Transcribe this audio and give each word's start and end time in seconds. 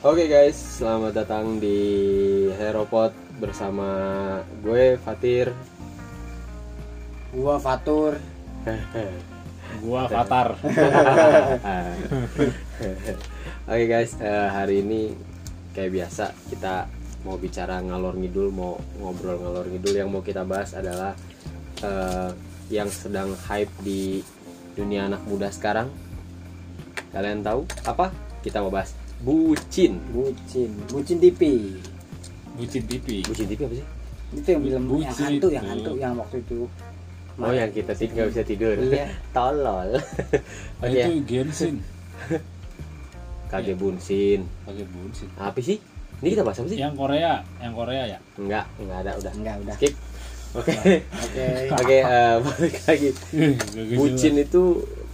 Oke 0.00 0.32
guys, 0.32 0.56
selamat 0.80 1.12
datang 1.12 1.60
di 1.60 1.76
Heropod 2.56 3.12
bersama 3.36 3.84
gue 4.64 4.96
Fatir. 4.96 5.52
Gua 7.36 7.60
Fatur. 7.60 8.16
Gua 9.84 10.08
Fatar. 10.08 10.56
Oke 13.68 13.84
guys, 13.84 14.16
eh, 14.24 14.48
hari 14.48 14.80
ini 14.80 15.12
kayak 15.76 15.92
biasa 15.92 16.32
kita 16.48 16.88
mau 17.28 17.36
bicara 17.36 17.84
ngalor 17.84 18.16
ngidul, 18.16 18.48
mau 18.48 18.80
ngobrol 19.04 19.36
ngalor 19.36 19.68
ngidul 19.68 20.00
yang 20.00 20.08
mau 20.08 20.24
kita 20.24 20.48
bahas 20.48 20.72
adalah 20.72 21.12
eh, 21.84 22.32
yang 22.72 22.88
sedang 22.88 23.36
hype 23.52 23.68
di 23.84 24.24
dunia 24.72 25.12
anak 25.12 25.20
muda 25.28 25.52
sekarang. 25.52 25.92
Kalian 27.12 27.44
tahu 27.44 27.68
apa? 27.84 28.08
Kita 28.40 28.64
mau 28.64 28.72
bahas 28.72 28.96
bucin. 29.24 29.92
Bucin. 30.12 30.70
Bucin 30.88 31.18
TV. 31.20 31.40
Bucin 32.56 32.82
TV. 32.88 33.06
Bucin 33.24 33.46
TV 33.46 33.60
apa 33.64 33.74
sih? 33.76 33.86
Itu 34.30 34.48
yang 34.54 34.62
film 34.62 34.72
yang 34.72 34.84
Bucin 34.86 35.24
hantu, 35.26 35.48
itu. 35.48 35.48
yang 35.50 35.66
hantu 35.66 35.92
yang 35.98 36.12
waktu 36.16 36.36
itu. 36.40 36.60
Oh 37.40 37.52
yang 37.56 37.72
kita 37.72 37.92
tidur 37.96 38.12
nggak 38.16 38.28
bisa 38.36 38.42
tidur. 38.44 38.74
Iya. 38.76 39.06
Tolol. 39.36 39.90
Oke. 40.84 41.00
Itu 41.00 41.12
Genshin. 41.24 41.76
Kage 43.50 43.74
bunsin. 43.74 44.46
Pakai 44.62 44.86
Bucin. 44.86 45.28
Apa 45.40 45.58
sih? 45.58 45.82
Ini 46.20 46.28
kita 46.36 46.44
bahas 46.44 46.60
apa 46.60 46.68
sih? 46.68 46.78
Yang 46.78 46.94
Korea, 47.00 47.40
yang 47.58 47.72
Korea 47.72 48.02
ya. 48.04 48.18
Enggak, 48.36 48.68
enggak 48.76 48.98
ada 49.02 49.12
udah. 49.16 49.32
Enggak 49.34 49.56
udah. 49.64 49.76
Skip. 49.80 49.94
Oke. 50.50 50.74
Oke. 51.00 51.46
Oke, 51.80 51.98
eh, 52.04 52.34
balik 52.44 52.76
lagi. 52.84 53.10
Bucin 53.96 54.34
itu 54.36 54.62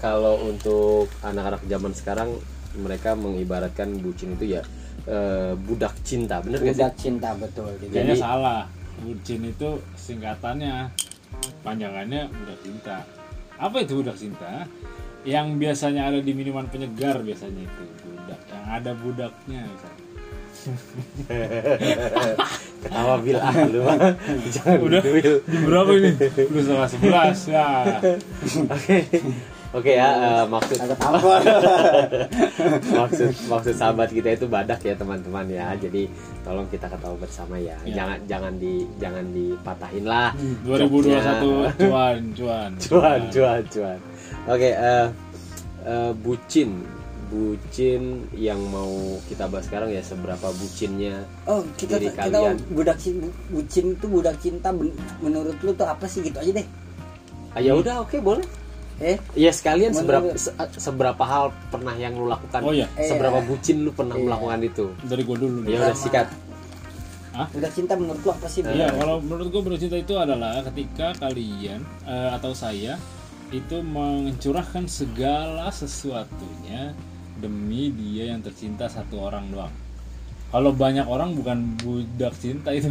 kalau 0.03 0.37
untuk 0.45 1.09
anak-anak 1.25 1.63
zaman 1.65 1.93
sekarang 1.95 2.31
mereka 2.79 3.17
mengibaratkan 3.17 3.97
bucin 3.99 4.37
itu 4.37 4.57
ya 4.59 4.63
eh, 5.07 5.53
budak 5.57 5.95
cinta, 6.03 6.41
bener 6.45 6.61
gak 6.61 6.75
sih? 6.75 6.83
Budak 6.83 6.95
cinta 6.97 7.31
betul. 7.37 7.71
Gitu. 7.81 7.93
Kayaknya 7.93 8.17
Jadi- 8.17 8.23
salah. 8.23 8.63
Bucin 8.97 9.45
itu 9.45 9.69
singkatannya, 9.93 10.89
panjangannya 11.61 12.33
budak 12.33 12.59
cinta. 12.65 12.97
Apa 13.61 13.85
itu 13.85 14.01
budak 14.01 14.17
cinta? 14.17 14.65
Yang 15.27 15.47
biasanya 15.61 16.09
ada 16.09 16.19
di 16.25 16.33
minuman 16.33 16.65
penyegar 16.65 17.21
biasanya 17.21 17.61
itu 17.61 17.83
budak. 18.09 18.41
Yang 18.49 18.65
ada 18.73 18.91
budaknya 18.97 19.61
misalnya. 19.69 20.05
Ketawa 22.83 23.15
bil 23.21 23.39
ah 23.39 23.55
lu 23.69 23.81
mah. 23.85 23.99
Jangan 24.49 24.79
Udah. 24.81 25.03
Bil. 25.05 25.35
Berapa 25.45 25.91
ini? 25.93 26.11
Udah 26.17 26.63
setengah 26.65 26.89
sebelas 26.89 27.39
ya. 27.47 27.69
Oke. 28.75 28.99
Oke 29.77 29.93
ya, 29.93 30.09
eh, 30.09 30.45
maksud 30.49 30.81
maksud 32.97 33.31
maksud 33.45 33.75
sahabat 33.77 34.09
kita 34.09 34.33
itu 34.33 34.49
badak 34.49 34.81
ya 34.81 34.97
teman-teman 34.97 35.45
ya. 35.47 35.77
Jadi 35.77 36.09
tolong 36.41 36.65
kita 36.67 36.89
ketawa 36.89 37.15
bersama 37.21 37.61
ya. 37.61 37.77
Ya. 37.85 38.03
Jangan 38.03 38.19
jangan 38.25 38.53
di 38.57 38.89
jangan 38.97 39.25
dipatahin 39.31 40.05
lah. 40.09 40.33
2021 40.65 41.77
cuan 41.77 42.19
cuan 42.33 42.71
cuan 42.81 43.21
cuan 43.29 43.63
cuan 43.69 43.99
oke 44.49 44.65
eh 44.65 45.07
eh, 45.85 46.13
bucin 46.25 46.81
bucin 47.27 48.23
yang 48.33 48.63
mau 48.71 49.19
kita 49.27 49.51
bahas 49.51 49.67
sekarang 49.67 49.91
ya 49.91 50.01
seberapa 50.01 50.47
bucinnya 50.55 51.27
Oh, 51.45 51.61
kita 51.75 51.99
Diri 51.99 52.15
kita 52.15 52.31
kalian. 52.31 52.57
budak 52.71 52.97
cinta, 53.03 53.27
bucin 53.51 53.99
itu 53.99 54.07
budak 54.07 54.39
cinta 54.39 54.71
menurut 55.19 55.59
lu 55.61 55.75
tuh 55.75 55.85
apa 55.85 56.07
sih 56.07 56.23
gitu 56.23 56.39
aja 56.39 56.63
deh. 56.63 56.67
ah, 57.51 57.59
ya 57.59 57.75
udah 57.75 58.07
oke 58.07 58.15
boleh 58.23 58.47
Eh, 58.97 59.21
ya 59.35 59.51
sekalian 59.51 59.93
seberapa 59.93 60.25
Menurut- 60.27 60.41
se- 60.41 60.57
seberapa 60.75 61.21
hal 61.21 61.53
pernah 61.69 61.93
yang 61.95 62.13
lu 62.13 62.27
lakukan 62.27 62.61
Oh, 62.61 62.73
iya. 62.73 62.89
seberapa 62.99 63.39
Iya. 63.39 63.47
bucin 63.47 63.77
lu 63.81 63.91
pernah 63.91 64.15
Iya. 64.15 64.25
melakukan 64.25 64.61
itu 64.63 64.87
dari 65.03 65.23
gua 65.23 65.37
dulu 65.37 65.59
ya 65.65 65.77
udah 65.79 65.93
sikat 65.95 66.27
budak 67.53 67.69
cinta 67.71 67.93
menurut 67.95 68.17
lu 68.19 68.31
apa 68.31 68.49
sih? 68.49 68.65
Bang? 68.65 68.73
Iya, 68.73 68.89
kalau 68.91 69.21
menurut 69.21 69.47
gue 69.47 69.63
bercinta 69.63 69.93
itu 69.95 70.17
adalah 70.17 70.65
ketika 70.65 71.13
kalian 71.19 71.85
eh, 72.03 72.31
atau 72.33 72.51
saya 72.51 72.97
itu 73.49 73.77
mencurahkan 73.79 74.89
segala 74.89 75.69
sesuatunya 75.69 76.97
demi 77.37 77.93
dia 77.93 78.33
yang 78.33 78.41
tercinta 78.41 78.89
satu 78.89 79.21
orang 79.21 79.53
doang. 79.53 79.75
Kalau 80.47 80.73
banyak 80.73 81.05
orang 81.05 81.37
bukan 81.37 81.59
budak 81.77 82.33
cinta 82.35 82.73
itu, 82.73 82.89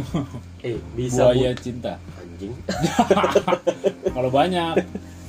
eh 0.62 0.78
bisa 0.94 1.26
buaya 1.26 1.50
bu- 1.50 1.58
cinta. 1.58 1.98
anjing 2.14 2.54
Kalau 4.14 4.30
banyak, 4.30 4.74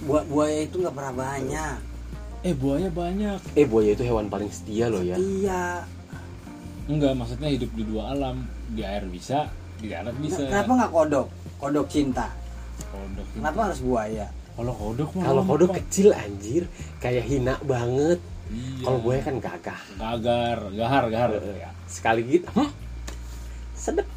Buat 0.08 0.26
buaya 0.26 0.58
itu 0.64 0.76
nggak 0.80 0.96
pernah 0.96 1.14
banyak. 1.16 1.76
eh 2.42 2.54
buaya 2.54 2.88
banyak. 2.88 3.40
eh 3.54 3.66
buaya 3.66 3.92
itu 3.92 4.04
hewan 4.04 4.30
paling 4.30 4.48
setia 4.48 4.88
loh 4.88 5.02
ya 5.02 5.18
Iya. 5.18 5.84
Enggak, 6.88 7.14
maksudnya 7.14 7.50
hidup 7.50 7.68
di 7.74 7.84
dua 7.84 8.16
alam, 8.16 8.48
di 8.70 8.80
air 8.80 9.04
bisa, 9.06 9.52
di 9.76 9.92
darat 9.92 10.16
bisa. 10.18 10.48
Kenapa 10.48 10.72
nggak 10.78 10.92
kodok? 10.94 11.28
Kodok 11.58 11.88
cinta. 11.90 12.32
Kodok 12.88 13.26
cinta. 13.28 13.42
Kenapa 13.42 13.60
harus 13.68 13.80
buaya? 13.82 14.26
Kalau 14.56 14.74
kodok 14.74 15.10
mah 15.14 15.24
kalau 15.28 15.42
kodok 15.44 15.70
kecil 15.76 16.10
anjir 16.14 16.64
kayak 16.98 17.26
hina 17.26 17.60
banget 17.62 18.18
Iya. 18.48 18.80
kalau 18.82 19.00
buaya 19.04 19.20
kan 19.20 19.36
gagah 19.38 19.82
gagar, 20.00 20.58
gahar, 20.72 21.04
gahar. 21.12 21.30
Ya, 21.36 21.68
sekali 21.84 22.22
gitu 22.24 22.48
hmm, 22.50 22.72
sedep. 23.76 24.08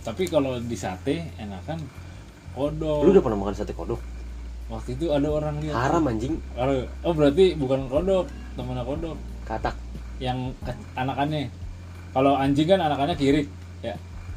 Tapi 0.00 0.22
kalau 0.26 0.56
di 0.58 0.74
sate 0.74 1.28
enakan 1.36 1.76
kodok. 2.50 3.04
lu 3.04 3.12
udah 3.12 3.20
pernah 3.20 3.38
makan 3.38 3.52
sate 3.54 3.76
kodok 3.76 4.00
Waktu 4.66 4.98
itu 4.98 5.06
ada 5.08 5.28
orang 5.30 5.62
lihat. 5.62 5.74
haram 5.78 6.02
anjing 6.06 6.42
Oh 7.04 7.12
berarti 7.14 7.54
bukan 7.54 7.86
kodok, 7.86 8.26
temennya 8.58 8.82
kodok. 8.82 9.16
katak 9.46 9.78
Yang 10.18 10.58
anakannya. 10.98 11.46
Kalau 12.10 12.32
anjing 12.34 12.66
kan 12.66 12.80
anakannya 12.80 13.14
kirik, 13.14 13.46
ya. 13.78 13.94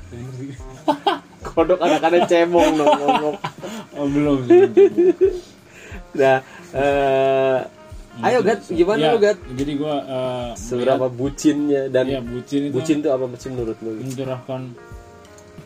kodok 1.46 1.80
anak-anak 1.80 2.26
cemong 2.26 2.76
dong 2.76 2.94
ngomong 2.96 3.36
Oh 3.96 4.06
belum. 4.06 4.38
sih. 4.46 4.62
nah 6.12 6.42
eh, 6.74 7.58
ayo 8.20 8.42
gat 8.42 8.66
gimana 8.68 9.00
Ya, 9.00 9.10
lu 9.14 9.20
gat 9.22 9.38
Jadi 9.54 9.72
gua 9.78 9.96
eh, 10.02 10.50
seberapa 10.58 11.06
bucinnya 11.08 11.88
dan 11.88 12.06
melihat- 12.06 12.22
Iya, 12.22 12.22
bucin 12.28 12.62
itu 12.66 12.74
bucin 12.76 12.98
tuh 13.00 13.12
apa 13.14 13.26
sih 13.36 13.50
menurut 13.50 13.78
lu 13.82 13.92
mencurahkan 13.96 14.62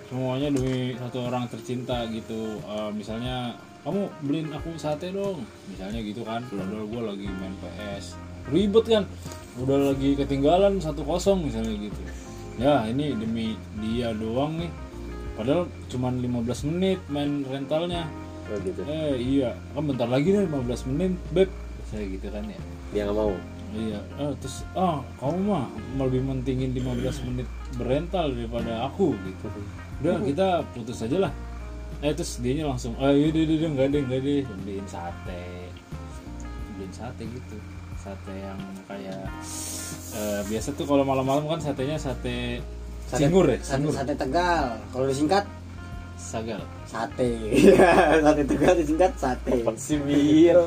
semuanya 0.06 0.48
demi 0.52 0.94
satu 0.94 1.20
orang 1.26 1.44
tercinta 1.50 2.06
gitu. 2.08 2.62
Eh, 2.62 2.90
misalnya 2.94 3.58
kamu 3.84 4.02
beliin 4.24 4.50
aku 4.56 4.80
sate 4.80 5.12
dong, 5.12 5.44
misalnya 5.68 6.00
gitu 6.00 6.24
kan. 6.24 6.40
Padahal 6.48 6.88
gua 6.88 7.12
lagi 7.12 7.28
main 7.28 7.56
PS, 7.60 8.16
ribet 8.48 8.86
kan. 8.88 9.04
Udah 9.60 9.94
lagi 9.94 10.16
ketinggalan 10.16 10.80
satu 10.80 11.04
kosong 11.04 11.46
misalnya 11.46 11.76
gitu. 11.78 12.02
Ya 12.58 12.88
ini 12.88 13.12
demi 13.14 13.60
dia 13.84 14.16
doang 14.16 14.56
nih. 14.58 14.72
Padahal 15.34 15.68
cuman 15.90 16.22
15 16.22 16.70
menit 16.72 17.00
main 17.10 17.44
rentalnya. 17.44 18.06
oh, 18.52 18.60
gitu 18.62 18.86
Eh 18.86 19.18
iya, 19.18 19.58
kan 19.74 19.84
bentar 19.88 20.06
lagi 20.06 20.30
nih 20.30 20.46
15 20.46 20.90
menit, 20.94 21.14
beb. 21.34 21.50
Saya 21.90 22.06
gitu 22.08 22.28
kan 22.30 22.44
ya. 22.46 22.60
dia 22.94 23.10
nggak 23.10 23.18
mau 23.18 23.34
Iya, 23.74 24.00
eh, 24.22 24.32
terus 24.38 24.62
ah 24.78 25.02
kamu 25.18 25.50
mah 25.50 25.66
lebih 25.98 26.22
mentingin 26.22 26.78
15 26.78 27.26
menit 27.26 27.50
berental 27.74 28.30
daripada 28.30 28.86
aku 28.86 29.18
gitu. 29.26 29.50
Udah 30.06 30.22
kita 30.30 30.48
putus 30.78 31.02
aja 31.02 31.26
lah. 31.26 31.34
Eh 32.04 32.12
terus 32.12 32.44
dianya 32.44 32.68
langsung, 32.68 33.00
ah 33.00 33.16
iya 33.16 33.32
deh 33.32 33.48
deh 33.48 33.64
enggak 33.64 33.88
deh 33.90 34.02
enggak 34.04 34.22
deh. 34.22 34.44
Beliin 34.60 34.84
sate, 34.84 35.72
beliin 36.76 36.92
sate 36.92 37.24
gitu, 37.24 37.56
sate 37.96 38.34
yang 38.36 38.60
kayak 38.84 39.24
eh, 40.12 40.42
biasa 40.44 40.76
tuh 40.76 40.84
kalau 40.84 41.08
malam-malam 41.08 41.48
kan 41.48 41.64
satenya 41.64 41.96
sate, 41.96 42.60
Sate- 43.08 43.24
cingur 43.24 43.48
ya, 43.48 43.56
Sate, 43.64 43.88
sate 43.88 44.14
Tegal. 44.14 44.84
Kalau 44.92 45.06
disingkat? 45.08 45.48
Sagal. 46.14 46.60
sate. 46.84 47.30
sate 48.28 48.42
Tegal 48.44 48.74
disingkat 48.76 49.12
sate. 49.16 49.64
Apa 49.64 49.72
sih 49.74 49.96
Bil 49.98 50.60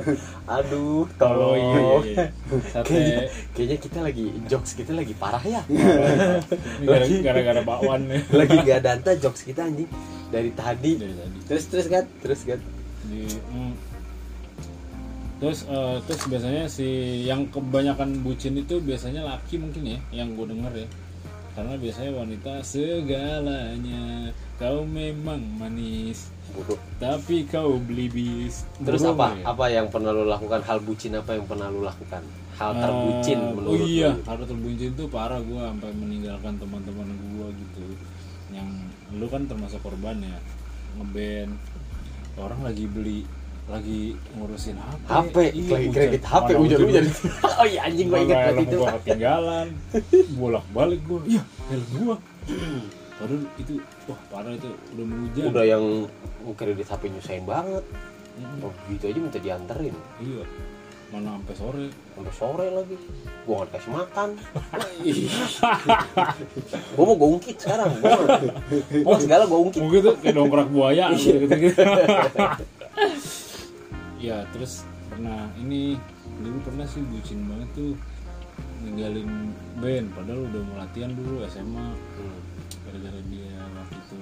aduh 0.49 1.05
Oh 1.05 1.07
tolong 1.21 1.55
iya, 1.55 1.69
iya, 1.69 1.95
iya. 2.01 2.25
sate. 2.67 2.89
Kayaknya, 2.89 3.21
kayaknya 3.53 3.79
kita 3.79 3.99
lagi 4.01 4.25
jokes 4.49 4.73
kita 4.73 4.97
lagi 4.97 5.13
parah 5.13 5.45
ya. 5.45 5.61
Ini 5.69 6.85
gara- 6.89 7.21
gara-gara 7.23 7.61
bakwan 7.61 8.09
nih 8.09 8.25
lagi 8.33 8.57
gak 8.59 8.81
danta 8.81 9.13
jokes 9.21 9.45
kita 9.45 9.69
anjing 9.69 9.89
dari 10.31 10.51
tadi. 10.53 10.91
Dari 10.99 11.15
tadi. 11.15 11.39
Terus 11.47 11.65
terus 11.71 11.87
kan 11.87 12.05
terus 12.23 12.41
kan 12.43 12.61
di 13.07 13.23
mm. 13.31 13.73
terus 15.37 15.69
eh, 15.69 15.97
terus 16.09 16.23
biasanya 16.27 16.65
si 16.67 16.89
yang 17.29 17.47
kebanyakan 17.53 18.25
bucin 18.25 18.57
itu 18.57 18.81
biasanya 18.81 19.23
laki 19.23 19.61
mungkin 19.61 19.97
ya 19.97 19.99
yang 20.25 20.35
gue 20.35 20.47
denger 20.49 20.73
ya. 20.87 20.89
Karena 21.57 21.75
biasanya 21.81 22.13
wanita 22.13 22.53
segalanya. 22.61 24.33
Kau 24.57 24.85
memang 24.85 25.41
manis 25.61 26.37
buruk. 26.57 26.81
tapi 26.97 27.45
kau 27.45 27.77
belibis 27.83 28.65
terus 28.81 29.03
Burung 29.05 29.19
apa? 29.19 29.27
ya? 29.37 29.45
apa 29.53 29.65
yang 29.69 29.87
pernah 29.93 30.11
lu 30.15 30.25
lakukan? 30.25 30.61
Hal 30.65 30.79
bucin 30.81 31.13
apa 31.19 31.37
yang 31.37 31.45
pernah 31.45 31.69
lu 31.69 31.85
lakukan? 31.85 32.23
Hal 32.57 32.73
Eh, 32.73 32.81
terbucin 32.81 33.39
menurut 33.53 33.77
oh 33.77 33.85
iya 33.85 34.11
hal 34.25 34.37
terbucin 34.49 34.91
tuh 34.97 35.09
parah 35.13 35.41
gue 35.45 35.61
sampai 35.61 35.93
meninggalkan 35.93 36.57
teman-teman 36.57 37.09
gue 37.13 37.49
gitu 37.53 37.85
lu 39.15 39.27
kan 39.31 39.47
termasuk 39.47 39.79
korban 39.83 40.19
ya 40.19 40.39
ngeband 40.99 41.53
orang 42.37 42.61
lagi 42.67 42.85
beli 42.91 43.23
lagi 43.67 44.15
ngurusin 44.39 44.79
HP 44.79 45.03
HP 45.11 45.37
Iya, 45.59 45.71
lagi 45.75 45.89
kredit 45.91 46.23
HP 46.23 46.49
hujan-hujan 46.55 47.05
oh 47.61 47.67
iya 47.67 47.81
anjing 47.83 48.09
Mana 48.11 48.23
inget 48.23 48.39
helm 48.39 48.59
itu. 48.63 48.77
gua 48.79 48.91
ketinggalan. 49.03 49.67
Bolak 50.39 50.67
balik 50.71 51.01
gua. 51.03 51.21
Iya 51.27 51.43
helm 51.67 51.87
gua. 51.99 52.17
Padahal 53.19 53.43
itu 53.59 53.75
wah 54.07 54.21
parah 54.31 54.55
itu. 54.55 54.71
Udah 54.95 55.07
hujan 55.11 55.45
udah 55.51 55.65
yang 55.67 55.85
kredit 56.55 56.87
HP 56.87 57.03
nyusahin 57.11 57.43
banget. 57.43 57.83
Mm, 58.39 58.63
oh 58.63 58.73
gitu 58.87 59.05
aja 59.11 59.19
minta 59.19 59.41
dianterin. 59.43 59.97
Iya 60.23 60.45
mana 61.15 61.39
sampai 61.39 61.55
sore? 61.55 61.87
Sampai 62.19 62.35
sore 62.35 62.67
lagi. 62.75 62.99
Gua 63.47 63.63
nggak 63.63 63.67
dikasih 63.71 63.91
makan. 63.95 64.29
Gua 66.99 67.05
mau 67.07 67.15
gua 67.15 67.29
ungkit 67.39 67.57
sekarang 67.63 67.91
mau 68.03 68.27
mau 69.07 69.19
segala 69.23 69.47
gua 69.47 69.59
ungkit 69.63 69.81
mungkin 69.83 70.01
tuh 70.03 70.15
kayak 70.19 70.35
dongkrak 70.35 70.69
buaya 70.73 71.15
gitu 71.15 71.47
gitu, 71.47 71.83
ya 74.19 74.43
terus 74.51 74.83
pernah 75.07 75.47
ini 75.63 75.95
dulu 76.43 76.59
pernah 76.67 76.87
sih 76.89 77.03
bucin 77.07 77.47
banget 77.47 77.69
tuh 77.77 77.93
ninggalin 78.83 79.55
band. 79.79 80.11
Padahal 80.17 80.41
udah 80.51 80.63
mau 80.67 80.77
latihan 80.83 81.15
dulu 81.15 81.47
SMA 81.47 81.87
Hmm. 82.17 82.41
gara-gara 82.87 83.21
dia 83.31 83.55
waktu 83.79 83.99
itu 84.03 84.19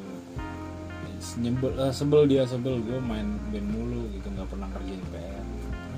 nyebel 1.40 1.72
eh, 1.80 1.92
sebel 1.94 2.28
dia 2.28 2.44
sebel 2.44 2.84
gue 2.84 3.00
main 3.00 3.40
band 3.48 3.68
mulu 3.72 4.12
gitu. 4.12 4.28
Nggak 4.28 4.48
pernah 4.52 4.68
kerjain 4.76 5.00
PR 5.08 5.44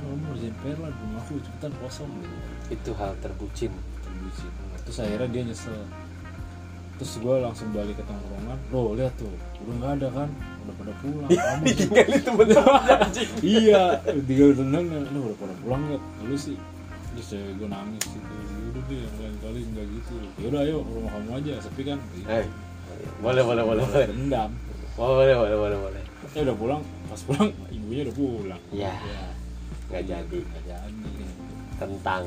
ah, 0.06 0.14
kamu 0.14 0.24
kerjain 0.30 0.56
PR 0.62 0.78
lah 0.78 0.90
rumah 0.94 1.20
aku 1.26 1.32
cepetan 1.42 1.72
kosong. 1.82 2.10
Gitu 2.22 2.38
itu 2.70 2.90
hal 2.98 3.12
terbucin. 3.22 3.72
Terbucin. 4.02 4.52
Terus 4.86 4.98
akhirnya 5.02 5.28
dia 5.30 5.42
nyesel. 5.46 5.82
Terus 6.96 7.12
gue 7.20 7.34
langsung 7.44 7.68
balik 7.76 7.98
ke 8.00 8.04
tongkrongan. 8.08 8.58
Loh 8.72 8.96
lihat 8.96 9.12
tuh 9.20 9.28
udah 9.66 9.74
nggak 9.76 9.92
ada 10.00 10.08
kan? 10.14 10.28
Udah 10.64 10.74
pada 10.80 10.92
pulang. 11.04 11.30
Kamu 11.36 11.64
ditinggalin 11.66 12.22
anjing. 13.04 13.28
Iya 13.60 13.82
tinggal 14.24 14.50
tenang 14.56 14.84
lu 15.12 15.18
udah 15.30 15.38
pada 15.38 15.54
pulang 15.60 15.80
nggak? 15.92 16.02
Lu 16.24 16.36
sih. 16.38 16.56
Terus 17.16 17.28
ya 17.36 17.42
gue 17.56 17.68
nangis 17.68 18.04
gitu 18.08 18.34
udah 18.72 18.82
deh 18.92 18.98
yang 19.00 19.14
lain 19.20 19.36
kali 19.44 19.60
nggak 19.74 19.86
gitu. 19.92 20.14
Yaudah 20.40 20.60
ayo 20.64 20.76
ke 20.82 20.90
rumah 20.96 21.10
kamu 21.12 21.30
aja 21.38 21.52
sepi 21.60 21.82
kan? 21.84 21.98
Gitu. 22.16 22.26
Eh, 22.28 22.46
boleh 23.20 23.42
boleh 23.44 23.62
boleh 23.62 23.82
boleh. 23.84 24.06
dendam 24.08 24.50
boleh 24.96 25.36
boleh 25.36 25.56
boleh 25.60 25.78
boleh. 25.84 26.02
Ya 26.32 26.40
udah 26.48 26.56
pulang 26.56 26.82
pas 27.12 27.20
pulang 27.20 27.52
ibunya 27.68 28.08
udah 28.08 28.16
pulang. 28.16 28.62
Ya 28.72 28.92
ya 29.04 29.35
nggak 29.90 30.02
jadi. 30.06 30.40
Nggak 30.42 30.64
jadi. 30.64 31.24
Tentang 31.76 32.24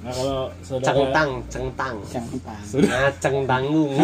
nah 0.00 0.16
kalau 0.16 0.48
saudara 0.64 0.96
cengtang 0.96 1.30
cengtang 1.52 1.96
ngaceng 2.72 3.36
tanggung 3.44 3.92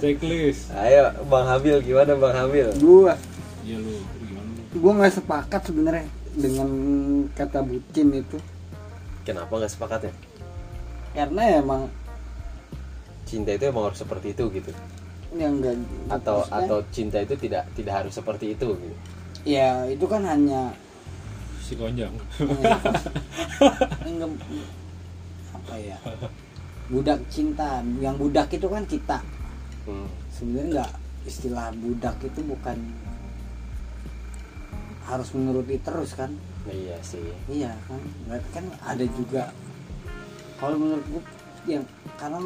checklist. 0.00 0.70
Ayo 0.70 1.10
bang 1.26 1.46
Habil 1.50 1.76
gimana 1.82 2.14
bang 2.14 2.34
Habil? 2.38 2.68
Gua 2.78 3.18
iya 3.66 3.82
lu 3.82 3.98
gimana 3.98 4.50
gua 4.78 4.92
nggak 5.02 5.14
sepakat 5.18 5.62
sebenarnya 5.66 6.06
dengan 6.38 6.70
kata 7.34 7.66
bucin 7.66 8.14
itu. 8.14 8.38
Kenapa 9.26 9.58
nggak 9.58 9.72
sepakat 9.74 10.00
ya? 10.06 10.12
Karena 11.10 11.42
emang 11.58 11.90
cinta 13.26 13.50
itu 13.58 13.64
emang 13.66 13.90
harus 13.90 13.98
seperti 13.98 14.38
itu 14.38 14.44
gitu. 14.54 14.70
Yang 15.34 15.52
enggak 15.58 15.74
atau 16.14 16.46
maksudnya, 16.46 16.62
atau 16.62 16.78
cinta 16.94 17.18
itu 17.18 17.34
tidak 17.34 17.66
tidak 17.74 17.94
harus 18.06 18.14
seperti 18.14 18.54
itu 18.54 18.70
gitu. 18.78 18.96
Ya 19.44 19.88
itu 19.88 20.04
kan 20.04 20.22
hanya 20.26 20.74
si 21.60 21.78
konjang. 21.78 22.10
Enggak 24.02 24.30
apa 25.54 25.74
ya? 25.78 25.98
Budak 26.90 27.20
cinta. 27.30 27.78
Yang 28.02 28.16
budak 28.18 28.48
itu 28.50 28.66
kan 28.66 28.84
kita. 28.88 29.18
Hmm. 29.80 30.12
sebenarnya 30.28 30.66
nggak 30.76 30.92
istilah 31.24 31.72
budak 31.72 32.16
itu 32.20 32.40
bukan 32.44 32.76
harus 35.08 35.28
menuruti 35.32 35.80
terus 35.80 36.12
kan? 36.12 36.30
Nah, 36.68 36.74
iya 36.76 36.96
sih. 37.00 37.22
Iya 37.48 37.72
kan? 37.88 38.00
Berarti 38.28 38.48
kan 38.52 38.64
ada 38.84 39.04
juga 39.16 39.42
kalau 40.60 40.76
menurut 40.76 41.04
gue 41.08 41.22
yang 41.70 41.84
karena 42.20 42.44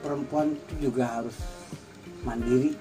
perempuan 0.00 0.56
itu 0.56 0.88
juga 0.88 1.20
harus 1.20 1.36
mandiri. 2.24 2.72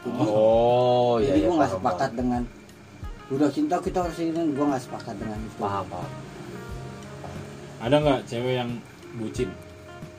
Jadi, 0.00 0.16
oh 0.32 1.20
iya 1.20 1.34
jadi 1.34 1.38
iya 1.42 1.46
gue 1.50 1.54
nggak 1.60 1.72
sepakat 1.76 2.10
dengan 2.16 2.42
budak 3.30 3.50
cinta 3.54 3.78
kita 3.78 4.02
harus 4.02 4.18
ini 4.18 4.42
gue 4.50 4.64
nggak 4.66 4.82
sepakat 4.82 5.14
dengan 5.14 5.38
itu. 5.38 5.56
Paham 5.62 5.86
paham. 5.86 6.12
Ada 7.80 7.96
nggak 8.02 8.20
cewek 8.26 8.54
yang 8.58 8.70
bucin? 9.16 9.48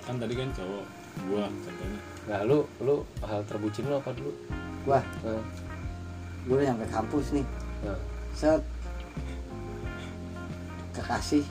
Kan 0.07 0.15
tadi 0.17 0.33
kan 0.33 0.49
cowok 0.55 0.83
gua 1.27 1.45
contohnya. 1.51 1.99
Nggak 2.25 2.41
lu 2.47 2.59
lu 2.81 2.95
hal 3.21 3.43
terbucin 3.45 3.83
lu 3.85 3.95
apa 3.99 4.09
dulu? 4.15 4.31
Wah 4.87 5.03
Nah, 5.21 5.43
gue 6.47 6.55
udah 6.57 6.65
nyampe 6.73 6.85
kampus 6.89 7.25
nih. 7.35 7.45
Nah. 7.85 7.99
set. 8.33 8.63
Kekasih. 10.95 11.45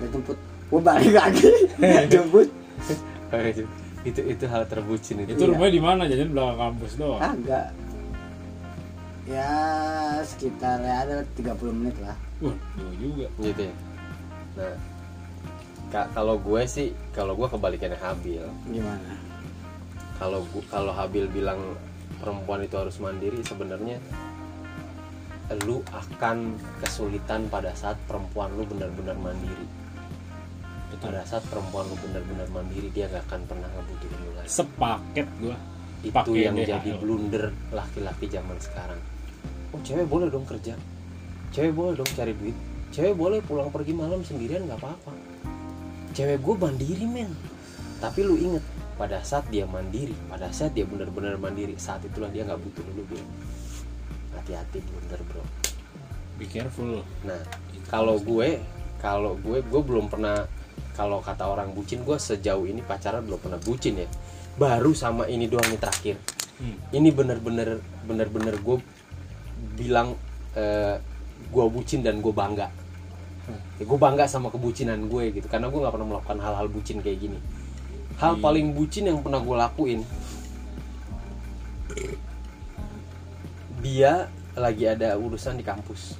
Udah 0.00 0.08
jemput. 0.08 0.38
Gue 0.72 0.80
balik 0.80 1.12
lagi. 1.12 1.46
Jemput. 2.12 2.48
Itu 4.02 4.20
itu 4.24 4.44
hal 4.48 4.64
terbucin 4.66 5.22
itu. 5.22 5.36
Itu 5.36 5.44
rumahnya 5.52 5.72
di 5.76 5.82
mana? 5.84 6.02
Jajan 6.08 6.32
belakang 6.32 6.58
kampus 6.58 6.92
doang? 6.98 7.20
Agak 7.20 7.70
ya 9.22 9.50
sekitar 10.26 10.82
ya 10.82 11.06
ada 11.06 11.16
30 11.38 11.78
menit 11.78 11.96
lah. 12.02 12.16
Wah 12.42 12.56
jauh 12.74 12.94
juga. 12.98 13.26
Gitu 13.38 13.62
ya. 13.70 13.74
Nah. 14.58 14.76
Ka- 15.92 16.10
kalau 16.16 16.40
gue 16.40 16.62
sih 16.66 16.88
kalau 17.14 17.38
gue 17.38 17.46
kebalikannya 17.46 18.00
Habil. 18.00 18.42
Gimana? 18.66 19.12
Kalau 20.18 20.42
kalau 20.66 20.92
Habil 20.94 21.28
bilang 21.30 21.78
perempuan 22.18 22.66
itu 22.66 22.74
harus 22.78 22.98
mandiri 22.98 23.42
sebenarnya 23.42 23.98
lu 25.68 25.84
akan 25.92 26.56
kesulitan 26.80 27.44
pada 27.52 27.76
saat 27.76 28.00
perempuan 28.08 28.48
lu 28.56 28.64
benar-benar 28.64 29.14
mandiri. 29.20 29.68
Betul. 30.88 31.12
Pada 31.12 31.28
saat 31.28 31.44
perempuan 31.46 31.84
lu 31.92 31.96
benar-benar 32.00 32.48
mandiri 32.48 32.88
dia 32.90 33.04
gak 33.12 33.28
akan 33.28 33.40
pernah 33.44 33.68
ngebutuhin 33.68 34.18
lu 34.24 34.30
lagi. 34.32 34.48
Sepaket 34.48 35.28
gua. 35.38 35.56
Itu 36.02 36.34
yang 36.34 36.56
DHL. 36.58 36.66
jadi 36.66 36.90
blunder 36.98 37.44
laki-laki 37.70 38.26
zaman 38.26 38.58
sekarang 38.58 38.98
oh 39.72 39.80
cewek 39.80 40.06
boleh 40.06 40.28
dong 40.28 40.44
kerja. 40.44 40.76
Cewek 41.52 41.72
boleh 41.72 41.92
dong 41.96 42.08
cari 42.12 42.32
duit. 42.36 42.56
Cewek 42.92 43.16
boleh 43.16 43.40
pulang 43.40 43.72
pergi 43.72 43.92
malam 43.96 44.20
sendirian 44.20 44.68
nggak 44.68 44.80
apa-apa. 44.80 45.12
Cewek 46.12 46.44
gue 46.44 46.54
mandiri 46.56 47.08
men. 47.08 47.32
Tapi 48.00 48.20
lu 48.24 48.36
inget 48.36 48.64
pada 49.02 49.18
saat 49.24 49.48
dia 49.48 49.64
mandiri 49.64 50.12
pada 50.28 50.52
saat 50.52 50.76
dia 50.76 50.84
benar-benar 50.84 51.40
mandiri 51.40 51.74
saat 51.80 52.04
itulah 52.04 52.28
dia 52.28 52.44
nggak 52.44 52.60
butuh 52.60 52.84
lu 52.92 53.02
Bil. 53.08 53.24
hati-hati 54.36 54.78
blunder 54.84 55.20
bro. 55.26 55.44
Be 56.36 56.46
careful. 56.46 57.00
Nah 57.24 57.40
kalau 57.88 58.20
gue 58.20 58.60
kalau 59.00 59.34
gue 59.40 59.64
gue 59.64 59.82
belum 59.82 60.06
pernah 60.12 60.44
kalau 60.92 61.24
kata 61.24 61.48
orang 61.48 61.72
bucin 61.72 62.04
gue 62.04 62.14
sejauh 62.20 62.68
ini 62.68 62.84
pacaran 62.84 63.24
belum 63.24 63.40
pernah 63.40 63.60
bucin 63.60 64.04
ya. 64.04 64.08
Baru 64.54 64.92
sama 64.92 65.24
ini 65.26 65.48
doang 65.48 65.66
nih 65.72 65.80
terakhir. 65.80 66.16
Hmm. 66.62 66.78
ini 66.94 67.10
bener-bener 67.10 67.82
bener-bener 68.06 68.54
gue 68.60 68.78
bilang 69.82 70.14
eh, 70.54 70.96
gue 71.50 71.64
bucin 71.66 72.06
dan 72.06 72.22
gue 72.22 72.30
bangga. 72.30 72.70
Ya, 73.80 73.84
gue 73.84 73.98
bangga 73.98 74.30
sama 74.30 74.54
kebucinan 74.54 75.10
gue 75.10 75.34
gitu 75.34 75.50
karena 75.50 75.66
gue 75.66 75.80
nggak 75.82 75.90
pernah 75.90 76.08
melakukan 76.14 76.38
hal-hal 76.38 76.70
bucin 76.70 77.02
kayak 77.02 77.18
gini. 77.18 77.38
Hal 78.22 78.38
Iya. 78.38 78.42
paling 78.46 78.66
bucin 78.78 79.10
yang 79.10 79.18
pernah 79.18 79.42
gue 79.42 79.56
lakuin 79.58 80.00
dia 83.82 84.30
lagi 84.54 84.84
ada 84.86 85.18
urusan 85.18 85.58
di 85.58 85.66
kampus. 85.66 86.14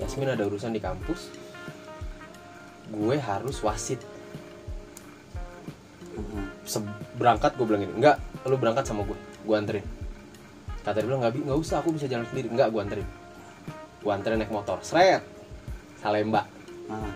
Yasmin 0.00 0.32
ada 0.32 0.48
urusan 0.48 0.72
di 0.72 0.80
kampus 0.80 1.28
gue 2.92 3.16
harus 3.20 3.56
wasit. 3.60 4.00
Berangkat 7.20 7.54
gue 7.60 7.66
bilang 7.68 7.84
gini 7.84 7.94
enggak 8.00 8.16
lu 8.48 8.56
berangkat 8.58 8.88
sama 8.88 9.06
gue 9.06 9.18
gue 9.46 9.54
anterin 9.54 9.84
kata 10.82 10.98
dia 10.98 11.06
bilang 11.06 11.22
nggak 11.22 11.46
nggak 11.46 11.58
usah 11.58 11.78
aku 11.80 11.94
bisa 11.94 12.10
jalan 12.10 12.26
sendiri. 12.26 12.50
Enggak 12.50 12.74
gue 12.74 12.80
anterin. 12.82 13.08
Gue 14.02 14.12
anterin 14.12 14.38
naik 14.42 14.50
motor. 14.50 14.82
Seret! 14.82 15.22
Salemba. 16.02 16.42
Nah, 16.90 17.14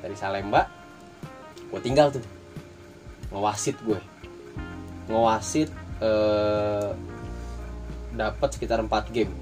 dari 0.00 0.16
Salemba 0.16 0.64
gue 1.68 1.80
tinggal 1.84 2.08
tuh. 2.08 2.24
Ngewasit 3.34 3.76
gue 3.84 4.00
ngewasit 5.04 5.68
eh, 6.00 6.90
dapat 8.16 8.48
sekitar 8.56 8.80
4 8.80 8.88
game. 9.12 9.32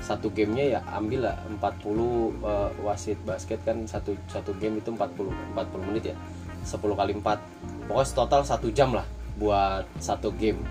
Satu 0.00 0.32
gamenya 0.32 0.78
ya 0.78 0.80
ambil 0.96 1.28
lah 1.28 1.36
40 1.50 1.58
eh, 1.60 2.70
wasit 2.86 3.18
basket 3.26 3.58
kan 3.66 3.84
satu 3.90 4.14
satu 4.30 4.54
game 4.56 4.78
itu 4.78 4.94
40 4.94 5.34
40 5.56 5.88
menit 5.90 6.14
ya. 6.14 6.16
10 6.62 6.76
kali 6.76 7.12
4 7.16 7.88
pokoknya 7.88 8.12
total 8.12 8.44
satu 8.44 8.68
jam 8.70 8.94
lah 8.94 9.06
buat 9.40 9.82
satu 9.98 10.30
game. 10.36 10.62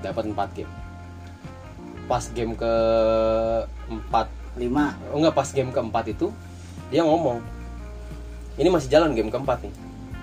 Dapat 0.00 0.32
4 0.32 0.56
game 0.56 0.81
pas 2.04 2.24
game 2.28 2.52
ke 2.52 2.72
4 3.88 4.28
lima. 4.56 4.92
Oh 5.08 5.18
enggak 5.18 5.32
pas 5.32 5.48
game 5.48 5.70
keempat 5.70 6.04
itu 6.08 6.28
dia 6.88 7.00
ngomong 7.00 7.40
ini 8.54 8.68
masih 8.68 8.88
jalan 8.88 9.12
game 9.12 9.28
keempat 9.28 9.62
nih. 9.62 9.72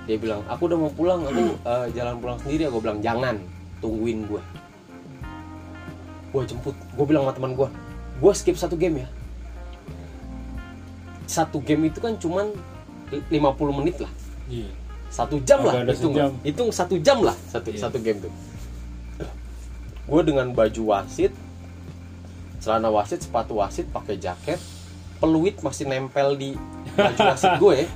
Dia 0.06 0.18
bilang 0.18 0.42
aku 0.46 0.66
udah 0.66 0.78
mau 0.78 0.90
pulang 0.90 1.22
aku 1.24 1.56
eh, 1.56 1.86
jalan 1.94 2.18
pulang 2.18 2.38
sendiri. 2.38 2.66
Aku 2.66 2.80
bilang 2.80 3.00
jangan 3.00 3.38
tungguin 3.80 4.26
gue 4.26 4.42
gue 6.30 6.42
jemput 6.46 6.78
gue 6.78 7.06
bilang 7.06 7.26
sama 7.26 7.34
teman 7.34 7.52
gue 7.54 7.68
gue 8.20 8.32
skip 8.34 8.54
satu 8.54 8.76
game 8.76 9.02
ya. 9.02 9.10
Satu 11.26 11.58
game 11.60 11.86
itu 11.86 11.98
kan 11.98 12.14
cuman 12.16 12.54
li- 13.10 13.40
50 13.40 13.80
menit 13.80 13.98
lah. 14.00 14.12
Iya. 14.46 14.70
satu 15.10 15.42
jam 15.42 15.66
lah 15.66 15.74
Agak 15.74 15.86
ada 15.90 15.94
hitung. 15.94 16.14
sejam. 16.14 16.32
hitung 16.46 16.70
satu 16.70 16.96
jam 17.02 17.18
lah 17.20 17.34
satu 17.50 17.74
Iya. 17.74 17.82
satu 17.82 17.98
game 17.98 18.20
tuh. 18.20 18.34
Gue 20.06 20.22
dengan 20.22 20.54
baju 20.54 20.82
wasit 20.88 21.34
celana 22.70 22.94
wasit 22.94 23.26
sepatu 23.26 23.58
wasit 23.58 23.90
pakai 23.90 24.22
jaket 24.22 24.62
peluit 25.18 25.58
masih 25.66 25.90
nempel 25.90 26.38
di 26.38 26.54
baju 26.94 27.20
wasit 27.34 27.58
gue. 27.58 27.90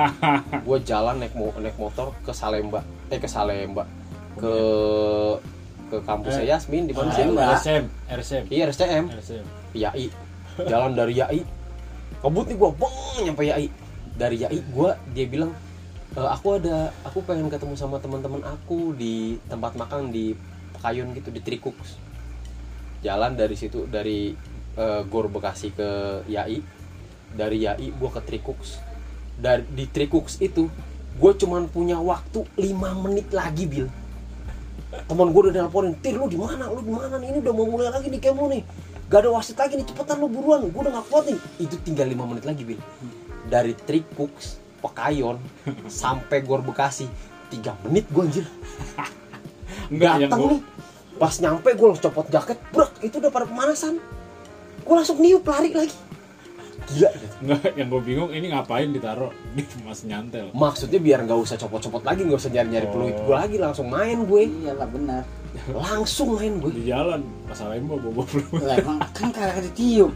Gue 0.66 0.78
jalan 0.82 1.22
naik 1.22 1.32
mo 1.38 1.54
naik 1.56 1.78
motor 1.78 2.10
ke 2.26 2.34
Salemba 2.34 2.82
eh 3.06 3.22
ke 3.22 3.30
Salemba. 3.30 3.86
Ke 4.34 4.52
ke 5.86 6.02
kampusnya 6.02 6.42
Eh, 6.42 6.50
Yasmin 6.50 6.90
di 6.90 6.92
mana 6.92 7.14
sih 7.14 7.22
itu? 7.22 7.38
RSM, 7.38 7.84
RSM, 8.10 8.44
iya 8.50 8.66
RSM. 8.66 9.04
Yai. 9.72 10.10
Jalan 10.58 10.98
dari 10.98 11.14
Yai. 11.14 11.40
Kebut 12.18 12.50
nih 12.50 12.56
gue 12.58 12.70
beng 12.74 12.98
nyampe 13.22 13.46
Yai. 13.46 13.70
Dari 14.18 14.36
Yai 14.42 14.58
gue 14.58 14.90
dia 15.14 15.26
bilang 15.30 15.54
"E, 16.12 16.20
aku 16.20 16.58
ada 16.58 16.90
aku 17.06 17.22
pengen 17.22 17.46
ketemu 17.46 17.78
sama 17.78 18.02
teman-teman 18.02 18.42
aku 18.42 18.90
di 18.92 19.38
tempat 19.46 19.78
makan 19.78 20.10
di 20.10 20.34
Pekayun 20.76 21.14
gitu 21.14 21.30
di 21.30 21.40
Trikuks 21.40 22.02
jalan 23.06 23.38
dari 23.38 23.54
situ 23.54 23.86
dari 23.86 24.34
eh, 24.74 25.02
Gor 25.06 25.30
Bekasi 25.30 25.70
ke 25.70 25.88
Yai. 26.26 26.58
Dari 27.36 27.58
Yai 27.62 27.94
gue 27.94 28.10
ke 28.10 28.20
Trikuks 28.26 28.96
dari 29.36 29.62
di 29.68 29.84
Trikuks 29.84 30.40
itu 30.40 30.66
gue 31.16 31.32
cuman 31.36 31.68
punya 31.68 32.00
waktu 32.00 32.44
5 32.56 33.04
menit 33.04 33.28
lagi 33.32 33.68
bil. 33.68 33.86
Teman 35.08 35.28
gue 35.28 35.40
udah 35.48 35.52
nelponin 35.52 35.92
tir 36.00 36.16
lu 36.16 36.24
di 36.28 36.40
mana? 36.40 36.72
Lu 36.72 36.80
di 36.80 36.92
mana 36.92 37.20
nih? 37.20 37.36
Ini 37.36 37.38
udah 37.44 37.52
mau 37.52 37.68
mulai 37.68 37.92
lagi 37.92 38.08
di 38.08 38.16
kemo 38.16 38.48
nih. 38.48 38.64
Gak 39.06 39.22
ada 39.22 39.30
wasit 39.36 39.56
lagi 39.60 39.76
nih 39.76 39.86
cepetan 39.86 40.16
lu 40.18 40.28
buruan. 40.32 40.64
Gue 40.72 40.80
udah 40.88 40.92
gak 41.00 41.06
kuat 41.12 41.24
nih. 41.28 41.38
Itu 41.60 41.76
tinggal 41.84 42.08
lima 42.08 42.24
menit 42.24 42.48
lagi 42.48 42.64
bil. 42.64 42.80
Dari 43.46 43.76
Trikuks 43.76 44.60
Pekayon 44.80 45.36
sampai 46.00 46.40
Gor 46.40 46.64
Bekasi 46.64 47.04
tiga 47.52 47.76
menit 47.84 48.08
gue 48.08 48.24
anjir. 48.24 48.46
Enggak 49.92 50.26
datang 50.26 50.40
gua, 50.40 50.50
nih 50.56 50.60
pas 51.16 51.32
nyampe 51.34 51.68
gue 51.70 51.86
langsung 51.86 52.06
copot 52.06 52.26
jaket 52.26 52.58
brak 52.68 52.92
itu 53.00 53.16
udah 53.16 53.30
pada 53.30 53.44
pemanasan 53.44 53.96
gue 54.78 54.94
langsung 54.94 55.16
niup 55.16 55.42
lari 55.42 55.72
lagi 55.72 55.96
gila 56.86 57.10
enggak 57.36 57.72
yang 57.74 57.88
gue 57.88 58.00
bingung 58.00 58.30
ini 58.30 58.46
ngapain 58.48 58.86
ditaruh 58.88 59.34
di 59.50 59.66
mas 59.82 60.00
nyantel. 60.02 60.52
maksudnya 60.52 60.96
biar 60.96 61.18
nggak 61.20 61.34
usah 61.36 61.56
copot-copot 61.56 62.00
lagi 62.00 62.22
nggak 62.22 62.36
usah 62.36 62.48
nyari-nyari 62.48 62.86
Oh. 62.86 62.92
peluit 62.92 63.16
gue 63.18 63.34
lagi 63.34 63.56
langsung 63.56 63.88
main 63.88 64.22
gue 64.22 64.42
iyalah 64.46 64.86
benar 64.86 65.24
langsung 65.66 66.36
main 66.36 66.52
gue 66.54 66.68
Di 66.70 66.84
jalan 66.86 67.24
pas 67.48 67.56
Salemba 67.56 67.96
bawa 67.96 68.22
peluit. 68.22 68.60
lah 68.60 68.76
emang 68.76 69.00
kan 69.10 69.28
kagak 69.30 69.64
ditiup 69.66 70.12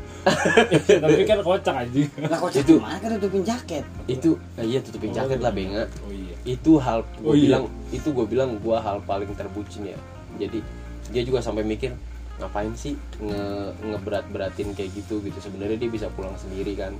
Tapi 1.02 1.22
kan 1.24 1.38
kocak 1.40 1.74
anjing. 1.80 2.06
lah 2.20 2.38
kok 2.38 2.48
Itu- 2.54 2.78
mana 2.78 2.96
kan 2.98 3.10
tutupin 3.16 3.42
jaket 3.42 3.84
itu 4.06 4.30
eh, 4.54 4.64
iya 4.68 4.78
tutupin 4.78 5.10
jaket 5.10 5.40
lah 5.40 5.50
benga 5.50 5.88
Oh 6.02 6.12
iya. 6.12 6.36
itu 6.44 6.72
hal 6.76 7.02
gue 7.16 7.24
Oh, 7.24 7.32
iya. 7.32 7.42
bilang 7.48 7.64
itu 7.90 8.08
gue 8.08 8.26
bilang 8.28 8.50
gue 8.54 8.76
hal 8.76 9.00
paling 9.02 9.32
terbucin 9.32 9.88
ya 9.88 9.98
jadi 10.38 10.60
dia 11.10 11.22
juga 11.26 11.42
sampai 11.42 11.66
mikir 11.66 11.92
ngapain 12.40 12.72
sih 12.72 12.96
nge 13.20 13.76
ngeberat 13.84 14.24
beratin 14.32 14.72
kayak 14.72 14.90
gitu 14.96 15.20
gitu. 15.20 15.38
Sebenarnya 15.42 15.76
dia 15.76 15.90
bisa 15.90 16.06
pulang 16.14 16.34
sendiri 16.40 16.72
kan. 16.78 16.96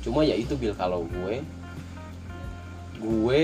Cuma 0.00 0.24
ya 0.24 0.38
itu 0.38 0.54
bil 0.54 0.72
kalau 0.72 1.04
gue 1.04 1.42
gue 2.98 3.40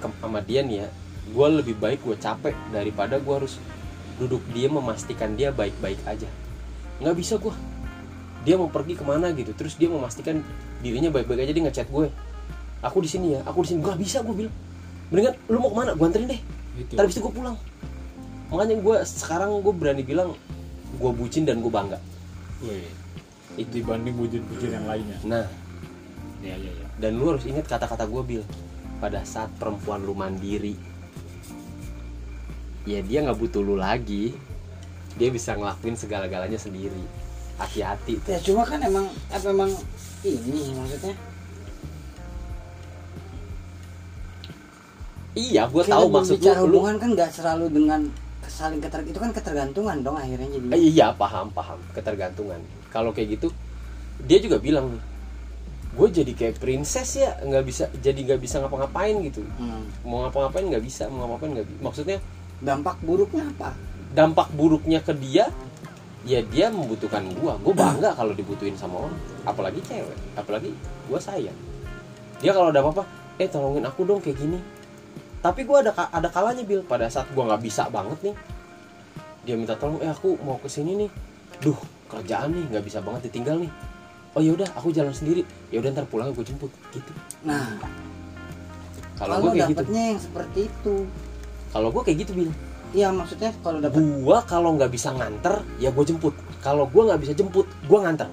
ke- 0.00 0.18
sama 0.20 0.40
dia 0.40 0.64
nih 0.64 0.84
ya 0.84 0.88
gue 1.24 1.46
lebih 1.60 1.76
baik 1.80 2.04
gue 2.04 2.16
capek 2.20 2.52
daripada 2.68 3.16
gue 3.16 3.34
harus 3.34 3.56
duduk 4.20 4.44
dia 4.52 4.68
memastikan 4.68 5.34
dia 5.34 5.50
baik-baik 5.50 5.98
aja. 6.04 6.28
Nggak 7.00 7.16
bisa 7.16 7.34
gue 7.40 7.54
dia 8.44 8.60
mau 8.60 8.68
pergi 8.68 8.94
ke 8.94 9.04
mana 9.04 9.32
gitu 9.32 9.56
terus 9.56 9.74
dia 9.80 9.88
memastikan 9.88 10.44
dirinya 10.84 11.08
baik-baik 11.08 11.48
aja 11.48 11.52
dia 11.56 11.64
ngechat 11.64 11.88
gue. 11.88 12.12
Aku 12.84 13.00
di 13.00 13.08
sini 13.08 13.34
ya 13.34 13.40
aku 13.48 13.64
di 13.64 13.74
sini. 13.74 13.80
Gak 13.80 13.96
bisa 13.96 14.20
gue 14.20 14.34
bilang 14.44 14.54
mendingan 15.08 15.34
lu 15.48 15.56
mau 15.58 15.72
ke 15.72 15.76
mana? 15.80 15.90
Gue 15.96 16.06
anterin 16.06 16.28
deh. 16.28 16.40
Itu. 16.74 16.92
ntar 16.98 17.06
abis 17.06 17.16
itu 17.16 17.22
gue 17.22 17.34
pulang 17.34 17.56
makanya 18.54 18.78
gue 18.78 18.96
sekarang 19.02 19.58
gue 19.58 19.74
berani 19.74 20.06
bilang 20.06 20.38
gue 20.94 21.10
bucin 21.10 21.42
dan 21.42 21.58
gue 21.58 21.72
bangga. 21.72 21.98
Wih. 22.62 22.86
itu. 23.58 23.82
Dibanding 23.82 24.14
bucin-bucin 24.14 24.70
yang 24.70 24.86
lainnya. 24.86 25.18
nah. 25.26 25.46
Iya 26.44 26.60
iya 26.60 26.72
iya. 26.76 26.86
dan 27.00 27.16
lu 27.16 27.32
harus 27.32 27.48
ingat 27.48 27.66
kata-kata 27.66 28.06
gue 28.06 28.22
bil. 28.22 28.42
Pada 29.02 29.26
saat 29.26 29.50
perempuan 29.58 30.06
lu 30.06 30.14
mandiri 30.14 30.94
ya 32.84 33.00
dia 33.00 33.24
nggak 33.24 33.38
butuh 33.40 33.60
lu 33.64 33.76
lagi. 33.80 34.36
Dia 35.14 35.30
bisa 35.30 35.54
ngelakuin 35.54 35.96
segala-galanya 35.96 36.58
sendiri. 36.58 37.04
Hati-hati. 37.56 38.18
Ya 38.26 38.38
cuma 38.42 38.66
kan 38.66 38.82
emang 38.82 39.06
apa 39.30 39.46
emang 39.50 39.70
ini 40.26 40.74
maksudnya. 40.74 41.14
Iya 45.34 45.66
gue 45.66 45.82
tahu 45.82 46.06
maksud 46.14 46.38
lu, 46.38 46.46
lu 46.46 46.78
hubungan 46.78 46.94
kan 47.02 47.10
nggak 47.14 47.30
selalu 47.34 47.66
dengan 47.72 48.06
saling 48.48 48.80
keter 48.80 49.04
itu 49.04 49.18
kan 49.18 49.30
ketergantungan 49.32 49.96
dong 50.00 50.16
akhirnya 50.16 50.48
jadi 50.48 50.66
Eh, 50.74 50.82
iya 50.94 51.12
paham 51.14 51.50
paham. 51.50 51.78
Ketergantungan. 51.92 52.60
Kalau 52.90 53.10
kayak 53.10 53.38
gitu 53.40 53.48
dia 54.24 54.38
juga 54.38 54.62
bilang 54.62 54.96
gue 55.94 56.08
jadi 56.10 56.32
kayak 56.34 56.58
princess 56.58 57.22
ya 57.22 57.38
nggak 57.38 57.64
bisa 57.66 57.86
jadi 58.02 58.18
nggak 58.18 58.40
bisa 58.42 58.58
ngapa-ngapain 58.58 59.14
gitu. 59.30 59.46
Hmm. 59.58 59.86
mau 60.02 60.26
ngapa-ngapain 60.26 60.66
nggak 60.66 60.82
bisa 60.82 61.06
mau 61.06 61.22
ngapa-ngapain 61.22 61.52
nggak 61.54 61.68
bisa 61.70 61.80
maksudnya 61.86 62.18
dampak 62.58 62.96
buruknya 63.02 63.46
apa? 63.54 63.70
dampak 64.14 64.48
buruknya 64.54 64.98
ke 65.02 65.14
dia 65.14 65.50
ya 66.26 66.40
dia 66.42 66.66
membutuhkan 66.72 67.22
gua. 67.38 67.54
Gua 67.62 67.74
bangga 67.76 68.10
kalau 68.16 68.34
dibutuhin 68.34 68.74
sama 68.74 69.06
orang 69.06 69.18
apalagi 69.46 69.78
cewek 69.86 70.18
apalagi 70.34 70.70
gua 71.06 71.20
sayang. 71.22 71.56
Dia 72.42 72.50
kalau 72.50 72.74
ada 72.74 72.82
apa-apa 72.82 73.04
eh 73.38 73.46
tolongin 73.50 73.82
aku 73.86 74.06
dong 74.06 74.22
kayak 74.22 74.38
gini 74.38 74.58
tapi 75.44 75.68
gua 75.68 75.84
ada 75.84 75.92
ada 76.08 76.32
kalanya 76.32 76.64
bil. 76.64 76.80
Pada 76.88 77.04
saat 77.12 77.28
gua 77.36 77.52
nggak 77.52 77.60
bisa 77.68 77.92
banget 77.92 78.32
nih 78.32 78.36
dia 79.44 79.60
minta 79.60 79.76
tolong 79.76 80.00
eh 80.00 80.08
aku 80.08 80.40
mau 80.40 80.56
ke 80.56 80.72
sini 80.72 81.04
nih. 81.04 81.10
Duh 81.60 81.76
kerjaan 82.08 82.56
nih 82.56 82.64
nggak 82.72 82.84
bisa 82.88 83.04
banget 83.04 83.28
ditinggal 83.28 83.60
nih. 83.60 83.68
Oh 84.32 84.40
ya 84.40 84.56
udah 84.56 84.64
aku 84.72 84.88
jalan 84.88 85.12
sendiri. 85.12 85.44
Ya 85.68 85.84
udah 85.84 85.92
ntar 85.92 86.08
pulang 86.08 86.32
gue 86.32 86.40
jemput. 86.40 86.72
Gitu. 86.96 87.12
Nah 87.44 87.76
kalau 89.20 89.44
gua 89.44 89.52
kayak 89.52 89.76
gitu. 89.76 89.92
yang 89.92 90.16
seperti 90.16 90.72
itu. 90.72 90.94
Kalau 91.76 91.92
gua 91.92 92.02
kayak 92.08 92.24
gitu 92.24 92.32
bil. 92.32 92.50
Iya 92.96 93.12
maksudnya 93.12 93.52
kalau 93.60 93.84
dapet 93.84 94.00
gua 94.24 94.40
kalau 94.48 94.80
nggak 94.80 94.88
bisa 94.88 95.12
nganter 95.12 95.60
ya 95.76 95.92
gue 95.92 96.04
jemput. 96.08 96.32
Kalau 96.64 96.88
gua 96.88 97.12
nggak 97.12 97.20
bisa 97.20 97.32
jemput 97.36 97.68
gua 97.84 98.08
nganter. 98.08 98.32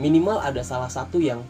Minimal 0.00 0.40
ada 0.40 0.64
salah 0.64 0.88
satu 0.88 1.20
yang 1.20 1.44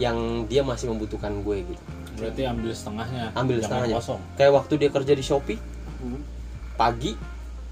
yang 0.00 0.44
dia 0.48 0.60
masih 0.60 0.92
membutuhkan 0.92 1.40
gue 1.40 1.64
gitu 1.64 1.95
Berarti 2.16 2.42
ambil 2.42 2.72
setengahnya. 2.72 3.24
ambil 3.32 3.56
jangan 3.56 3.68
setengahnya. 3.84 3.96
kosong. 3.96 4.20
kayak 4.34 4.52
waktu 4.52 4.72
dia 4.76 4.88
kerja 4.88 5.12
di 5.12 5.22
shopee 5.22 5.60
Hmm. 5.96 6.20
pagi 6.74 7.16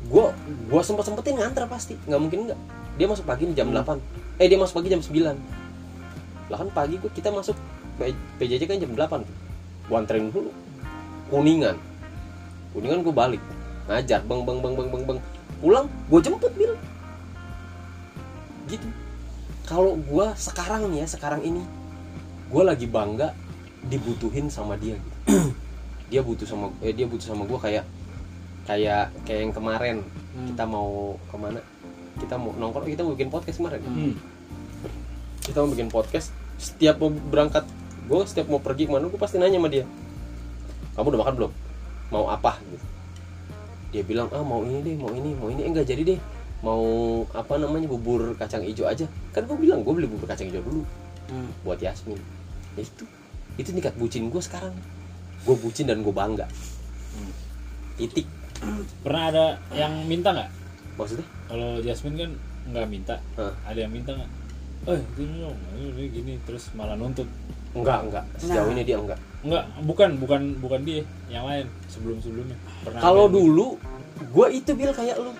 gua 0.05 0.33
gua 0.67 0.81
sempet 0.81 1.05
sempetin 1.05 1.37
nganter 1.37 1.65
pasti. 1.65 1.95
Nggak 2.05 2.21
mungkin 2.21 2.39
nggak. 2.49 2.61
Dia 2.95 3.07
masuk 3.07 3.25
pagi 3.25 3.45
jam 3.53 3.69
Hmm. 3.69 3.81
8 3.81 3.99
eh 4.37 4.47
dia 4.47 4.57
masuk 4.57 4.75
pagi 4.77 4.89
jam 4.89 5.01
9 5.01 5.37
lah 6.45 6.59
kan 6.59 6.69
pagi 6.71 6.95
gua 6.97 7.09
kita 7.09 7.29
masuk 7.29 7.57
PJJ 8.37 8.63
kan 8.65 8.77
jam 8.77 8.93
8 8.93 9.23
tuh. 9.23 9.37
Gua 9.87 9.97
anterin 9.99 10.29
dulu. 10.29 10.53
Kuningan. 11.27 11.77
Kuningan 12.71 13.01
gua 13.01 13.15
balik. 13.19 13.41
Ngajar 13.85 14.21
beng 14.23 14.43
beng 14.43 14.61
beng 14.61 14.75
beng 14.75 14.89
beng 14.89 15.05
beng. 15.07 15.19
Pulang 15.59 15.87
gua 16.07 16.21
jemput 16.21 16.53
bil. 16.53 16.73
Gitu. 18.65 18.89
Kalau 19.65 19.97
gua 20.03 20.33
sekarang 20.35 20.89
nih 20.89 21.05
ya 21.05 21.09
sekarang 21.09 21.41
ini 21.41 21.61
gua 22.49 22.69
lagi 22.69 22.85
bangga 22.85 23.33
dibutuhin 23.89 24.49
sama 24.49 24.75
dia 24.81 24.97
gitu. 24.97 25.19
Dia 26.13 26.21
butuh 26.21 26.45
sama 26.47 26.69
eh, 26.85 26.93
dia 26.93 27.09
butuh 27.09 27.27
sama 27.27 27.49
gua 27.49 27.59
kayak 27.59 27.83
kayak 28.69 29.11
kayak 29.25 29.41
yang 29.49 29.55
kemarin. 29.57 29.97
Hmm. 30.37 30.47
kita 30.53 30.65
mau 30.69 31.17
ke 31.31 31.37
mana? 31.41 31.61
Kita 32.21 32.35
mau 32.39 32.53
nongkrong 32.55 32.87
kita 32.93 33.03
mau 33.03 33.13
bikin 33.17 33.31
podcast 33.33 33.57
kemarin? 33.59 33.81
Hmm. 33.83 34.15
kita 35.43 35.65
mau 35.65 35.71
bikin 35.73 35.89
podcast 35.91 36.29
setiap 36.61 37.01
mau 37.01 37.11
berangkat 37.11 37.65
gue 38.05 38.21
setiap 38.29 38.53
mau 38.53 38.61
pergi 38.61 38.85
ke 38.85 38.93
mana 38.93 39.09
gue 39.09 39.17
pasti 39.17 39.41
nanya 39.41 39.57
sama 39.59 39.69
dia. 39.73 39.89
Kamu 40.95 41.09
udah 41.09 41.21
makan 41.25 41.35
belum? 41.41 41.53
Mau 42.13 42.29
apa? 42.29 42.61
Gitu. 42.63 42.87
Dia 43.97 44.03
bilang 44.05 44.29
ah 44.31 44.45
mau 44.45 44.61
ini 44.63 44.85
deh 44.85 44.97
mau 45.01 45.11
ini 45.11 45.33
mau 45.35 45.49
ini. 45.49 45.65
Eh, 45.65 45.71
enggak 45.73 45.89
jadi 45.89 46.15
deh. 46.15 46.21
Mau 46.61 46.85
apa 47.33 47.57
namanya 47.57 47.89
bubur 47.89 48.37
kacang 48.37 48.61
hijau 48.63 48.85
aja. 48.87 49.09
Kan 49.33 49.49
gue 49.49 49.57
bilang 49.57 49.81
gue 49.83 49.93
beli 49.93 50.07
bubur 50.07 50.29
kacang 50.29 50.53
hijau 50.53 50.63
dulu 50.63 50.85
Hmm. 51.33 51.49
buat 51.65 51.81
Yasmin. 51.81 52.21
Ya 52.77 52.85
itu 52.85 53.09
itu 53.55 53.71
tingkat 53.71 53.95
bucin 53.95 54.27
gue 54.27 54.41
sekarang 54.41 54.75
gue 55.41 55.57
bucin 55.57 55.85
dan 55.85 56.01
gue 56.01 56.11
bangga 56.11 56.47
titik 57.95 58.27
Pernah 59.05 59.29
ada 59.29 59.47
yang 59.71 59.93
minta 60.05 60.33
nggak? 60.33 60.51
maksudnya 60.97 61.27
Kalau 61.45 61.79
Jasmine 61.79 62.17
kan 62.17 62.31
nggak 62.65 62.87
minta. 62.89 63.15
Hah? 63.37 63.53
Ada 63.67 63.85
yang 63.85 63.93
minta 63.93 64.17
nggak? 64.17 64.31
Eh, 64.87 65.01
gini 65.13 65.35
dong, 65.39 65.59
ini 65.75 66.05
gini 66.09 66.33
terus 66.43 66.73
malah 66.73 66.97
nuntut. 66.97 67.29
enggak 67.75 68.07
enggak 68.07 68.25
sejauh 68.39 68.65
Nah. 68.65 68.73
ini 68.73 68.83
dia 68.83 68.97
enggak 68.97 69.19
Enggak, 69.43 69.65
bukan 69.83 70.11
bukan 70.17 70.41
bukan 70.57 70.81
dia, 70.81 71.03
yang 71.27 71.45
lain 71.45 71.67
sebelum-sebelumnya. 71.87 72.57
Pernah 72.81 73.01
kalau 73.03 73.27
dulu 73.27 73.77
gue 74.25 74.47
itu 74.49 74.71
bil 74.73 74.91
kayak 74.91 75.19
lu 75.19 75.35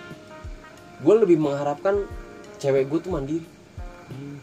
gue 0.99 1.15
lebih 1.17 1.37
mengharapkan 1.39 2.05
cewek 2.57 2.85
gue 2.85 2.99
tuh 2.99 3.11
mandiri 3.11 3.47
Hmm. 4.05 4.37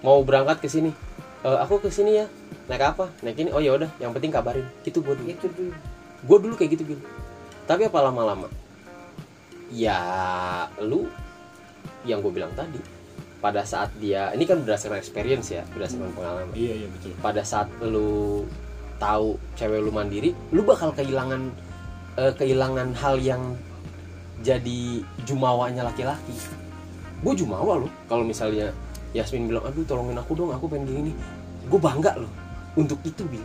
mau 0.00 0.22
berangkat 0.22 0.62
ke 0.62 0.68
sini 0.68 0.94
"Eh, 1.42 1.58
aku 1.58 1.82
ke 1.82 1.90
sini 1.90 2.22
ya 2.22 2.26
naik 2.66 2.82
apa? 2.82 3.06
Naik 3.22 3.36
ini? 3.38 3.50
Oh 3.54 3.62
ya 3.62 3.78
udah. 3.78 3.90
Yang 4.02 4.12
penting 4.18 4.32
kabarin. 4.34 4.66
Gitu 4.82 4.98
gue 5.00 5.14
dulu. 5.14 5.28
Itu 5.30 5.46
tuh 5.50 5.70
gue 6.26 6.38
dulu 6.42 6.54
kayak 6.58 6.70
gitu 6.78 6.82
Bil. 6.94 7.00
Tapi 7.66 7.86
apa 7.86 7.98
lama-lama? 8.02 8.48
Ya 9.70 9.98
lu 10.78 11.10
yang 12.06 12.22
gue 12.22 12.30
bilang 12.30 12.54
tadi 12.54 12.78
pada 13.42 13.66
saat 13.66 13.90
dia 13.98 14.30
ini 14.32 14.46
kan 14.46 14.62
berdasarkan 14.62 14.98
experience 14.98 15.50
ya 15.54 15.62
berdasarkan 15.74 16.10
pengalaman. 16.14 16.54
Iya 16.54 16.86
iya 16.86 16.88
betul. 16.90 17.12
Pada 17.18 17.42
saat 17.42 17.70
lu 17.82 18.46
tahu 18.96 19.36
cewek 19.58 19.82
lu 19.82 19.92
mandiri 19.92 20.32
lu 20.54 20.64
bakal 20.64 20.90
kehilangan 20.94 21.52
eh, 22.16 22.32
kehilangan 22.34 22.96
hal 22.96 23.20
yang 23.20 23.42
jadi 24.40 25.02
jumawanya 25.26 25.86
laki-laki. 25.86 26.34
Gue 27.20 27.34
jumawa 27.34 27.82
loh 27.82 27.92
kalau 28.06 28.22
misalnya 28.22 28.70
Yasmin 29.16 29.48
bilang 29.48 29.64
aduh 29.64 29.84
tolongin 29.88 30.18
aku 30.20 30.36
dong 30.36 30.52
aku 30.52 30.68
pengen 30.68 30.92
gini 30.92 31.12
gue 31.66 31.80
bangga 31.82 32.12
loh 32.14 32.30
untuk 32.78 33.00
itu 33.02 33.22
bil 33.26 33.42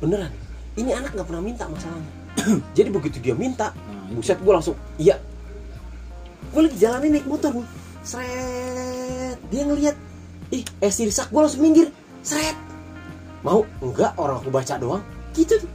beneran 0.00 0.32
ini 0.78 0.90
anak 0.94 1.12
nggak 1.12 1.26
pernah 1.26 1.42
minta 1.42 1.64
masalahnya. 1.66 2.12
Jadi 2.78 2.88
begitu 2.88 3.16
dia 3.20 3.34
minta 3.34 3.74
nah 3.74 4.16
buset 4.16 4.38
gue 4.42 4.52
langsung 4.52 4.76
iya. 4.98 5.18
Gue 6.50 6.66
lagi 6.66 6.76
jalanin 6.82 7.14
naik 7.14 7.26
motor 7.30 7.54
nih 7.54 7.68
seret 8.02 9.38
dia 9.52 9.62
ngeliat 9.66 9.96
ih 10.50 10.64
eh 10.82 10.92
sirsak 10.92 11.30
gue 11.30 11.40
langsung 11.40 11.62
minggir. 11.62 11.88
Seret. 12.26 12.56
Mau? 13.40 13.64
Enggak 13.80 14.12
orang 14.20 14.42
aku 14.42 14.50
baca 14.52 14.74
doang. 14.76 15.02
Gitu 15.32 15.56
tuh. 15.56 15.70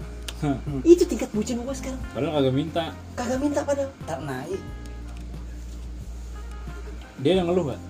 Itu 0.86 1.08
tingkat 1.08 1.32
bucin 1.32 1.58
gue 1.58 1.76
sekarang. 1.76 1.98
Padahal 2.12 2.44
kagak 2.44 2.54
minta. 2.54 2.84
Kagak 3.18 3.40
minta 3.40 3.60
padahal. 3.64 3.90
Tak 4.06 4.20
naik. 4.22 4.62
Dia 7.24 7.40
yang 7.40 7.48
ngeluh 7.48 7.72
gak 7.72 7.82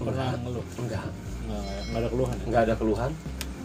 pernah 0.00 0.26
Enggak. 0.32 0.40
ngeluh. 0.40 0.64
Enggak 0.80 1.04
nggak 1.50 1.62
nggak 1.84 1.98
ada 1.98 2.08
keluhan. 2.08 2.32
Ya? 2.32 2.44
enggak 2.46 2.62
ada 2.62 2.74
keluhan. 2.74 3.10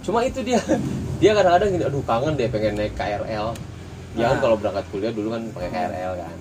Cuma 0.02 0.20
itu 0.22 0.40
dia. 0.42 0.60
Dia 1.16 1.32
kadang-kadang 1.32 1.70
gini 1.72 1.84
aduh 1.84 2.04
kangen 2.04 2.34
deh 2.36 2.46
pengen 2.46 2.76
naik 2.76 2.92
KRL 2.94 3.56
dia 4.12 4.26
kan 4.26 4.36
Nah. 4.36 4.42
kalau 4.42 4.56
berangkat 4.56 4.86
kuliah 4.90 5.12
dulu 5.12 5.28
kan 5.30 5.42
pakai 5.50 5.70
KRL 5.70 6.14
kan. 6.18 6.38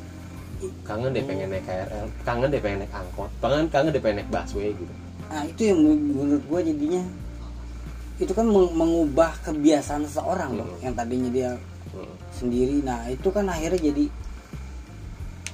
Kangen 0.82 1.10
deh 1.10 1.22
pengen 1.22 1.48
naik 1.48 1.64
KRL 1.64 2.06
kangen 2.22 2.48
deh 2.48 2.60
pengen 2.60 2.78
naik 2.80 2.92
angkot. 2.92 3.30
Kangen 3.38 3.66
kangen 3.68 3.90
deh 3.90 4.00
pengen 4.00 4.16
naik 4.18 4.30
busway 4.30 4.70
gitu. 4.70 4.94
Nah 5.24 5.42
itu 5.44 5.60
yang 5.64 5.78
menur- 5.78 6.04
menurut 6.14 6.44
gue 6.44 6.60
jadinya. 6.68 7.02
Itu 8.16 8.30
kan 8.30 8.46
meng- 8.46 8.70
mengubah 8.72 9.30
kebiasaan 9.42 10.02
seseorang 10.04 10.50
loh 10.54 10.68
Hmm. 10.68 10.82
yang 10.82 10.94
tadinya 10.94 11.30
dia 11.30 11.50
Hmm. 11.90 12.14
sendiri. 12.32 12.78
Nah 12.80 13.06
itu 13.06 13.28
kan 13.28 13.46
akhirnya 13.46 13.80
jadi 13.84 14.04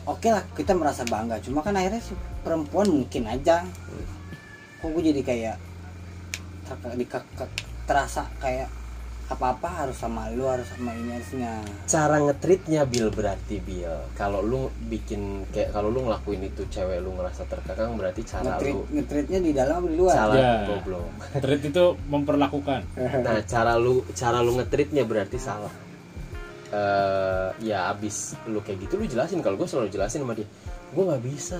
oke 0.06 0.28
lah 0.28 0.44
kita 0.52 0.72
merasa 0.72 1.04
bangga. 1.04 1.40
Cuma 1.40 1.60
kan 1.60 1.72
akhirnya 1.72 2.00
si 2.00 2.12
perempuan 2.40 2.88
mungkin 2.90 3.22
aja. 3.26 3.64
Kok 4.80 4.88
gue 4.90 5.02
jadi 5.06 5.20
kayak 5.22 5.56
ter- 6.76 6.94
di- 6.94 7.08
ke- 7.08 7.50
terasa 7.84 8.28
kayak 8.38 8.70
apa-apa 9.30 9.86
harus 9.86 9.94
sama 9.94 10.26
lu 10.34 10.42
harus 10.42 10.66
sama 10.66 10.90
ini 10.90 11.14
harusnya 11.14 11.62
cara 11.86 12.18
ngetritnya 12.18 12.82
Bill 12.82 13.14
berarti 13.14 13.62
Bill 13.62 14.10
kalau 14.12 14.42
lu 14.42 14.60
bikin 14.90 15.46
kayak 15.54 15.70
kalau 15.70 15.86
lu 15.86 16.02
ngelakuin 16.02 16.42
itu 16.44 16.66
cewek 16.66 16.98
lu 16.98 17.14
ngerasa 17.14 17.46
terkekang 17.46 17.94
berarti 17.94 18.26
cara 18.26 18.58
ngetrit 18.58 18.74
lu 18.74 18.82
ngetritnya 18.90 19.38
di 19.38 19.52
dalam 19.54 19.86
di 19.86 19.94
luar? 19.94 20.14
Salah 20.18 20.34
Ya. 20.34 20.52
goblok. 20.66 21.06
Treat 21.38 21.62
itu 21.62 21.84
memperlakukan. 22.10 22.80
Nah 23.22 23.38
cara 23.46 23.78
lu 23.78 24.02
cara 24.10 24.42
lu 24.42 24.58
ngetritnya 24.58 25.06
berarti 25.06 25.38
salah. 25.38 25.70
Eh 26.70 27.48
ya 27.62 27.86
abis 27.86 28.34
lu 28.46 28.58
kayak 28.60 28.82
gitu 28.82 28.94
lu 28.94 29.06
jelasin. 29.06 29.42
Kalau 29.42 29.54
gue 29.54 29.66
selalu 29.66 29.90
jelasin 29.90 30.22
sama 30.22 30.34
dia 30.34 30.46
gue 30.90 31.02
nggak 31.06 31.22
bisa 31.22 31.58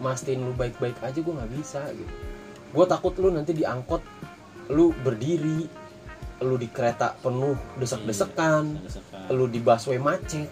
mastiin 0.00 0.40
lu 0.40 0.56
baik-baik 0.56 0.96
aja 1.00 1.16
gue 1.16 1.34
nggak 1.36 1.52
bisa 1.52 1.84
gitu. 1.92 2.12
Gue 2.70 2.84
takut 2.86 3.12
lu 3.16 3.28
nanti 3.28 3.52
diangkot 3.52 4.00
lu 4.70 4.94
berdiri 5.02 5.66
lu 6.40 6.56
di 6.56 6.70
kereta 6.72 7.12
penuh 7.20 7.58
desek-desekan 7.76 8.80
Desekan. 8.80 9.28
lu 9.28 9.44
di 9.50 9.60
busway 9.60 10.00
macet. 10.00 10.48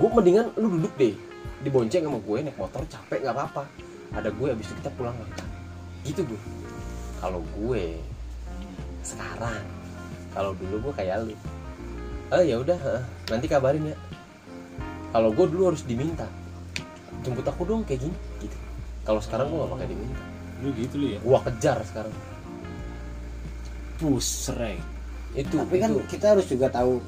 Gue 0.00 0.08
mendingan 0.08 0.56
lu 0.56 0.80
duduk 0.80 0.94
deh 0.96 1.12
dibonceng 1.60 2.06
sama 2.06 2.22
gue 2.22 2.36
naik 2.46 2.56
motor 2.56 2.86
capek 2.88 3.26
nggak 3.26 3.34
apa-apa. 3.36 3.64
Ada 4.16 4.32
gue 4.32 4.46
abis 4.54 4.72
itu 4.72 4.74
kita 4.80 4.90
pulang 4.96 5.16
makan 5.18 5.48
gitu 6.06 6.22
gue 6.22 6.40
kalau 7.18 7.42
gue 7.58 7.98
sekarang 9.02 9.66
kalau 10.30 10.54
dulu 10.54 10.90
gue 10.90 10.94
kayak 10.94 11.26
lu. 11.26 11.34
Eh 12.30 12.54
ya 12.54 12.62
udah 12.62 12.78
nanti 13.28 13.46
kabarin 13.50 13.90
ya. 13.90 13.96
Kalau 15.10 15.34
gue 15.34 15.46
dulu 15.48 15.74
harus 15.74 15.82
diminta 15.82 16.28
jemput 17.24 17.46
aku 17.46 17.66
dong 17.66 17.82
kayak 17.82 18.06
gini 18.06 18.16
gitu. 18.38 18.56
Kalau 19.02 19.18
sekarang 19.18 19.50
gue 19.50 19.58
gak 19.58 19.72
pakai 19.74 19.88
diminta. 19.90 20.22
Lu 20.62 20.68
gitu 20.76 20.94
lu 21.00 21.06
ya? 21.16 21.18
Gue 21.18 21.38
kejar 21.50 21.78
sekarang 21.82 22.14
pusreng. 23.96 24.80
Itu 25.36 25.60
tapi 25.60 25.76
kan 25.80 25.92
itu. 25.92 26.04
kita 26.08 26.36
harus 26.36 26.46
juga 26.48 26.72
tahu 26.72 27.00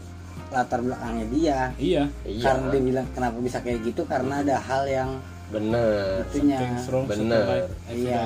latar 0.48 0.81
belakangnya 0.81 1.27
dia. 1.33 1.59
Iya. 1.77 2.03
Iya. 2.24 2.44
karena 2.44 2.66
dia 2.72 2.83
bilang 2.83 3.07
kenapa 3.12 3.37
bisa 3.40 3.59
kayak 3.61 3.81
gitu? 3.85 4.03
Karena 4.09 4.40
ada 4.40 4.57
hal 4.61 4.85
yang 4.88 5.11
bener. 5.48 6.24
Itunya. 6.29 6.61
Bener. 7.09 7.44
Iya. 7.88 8.20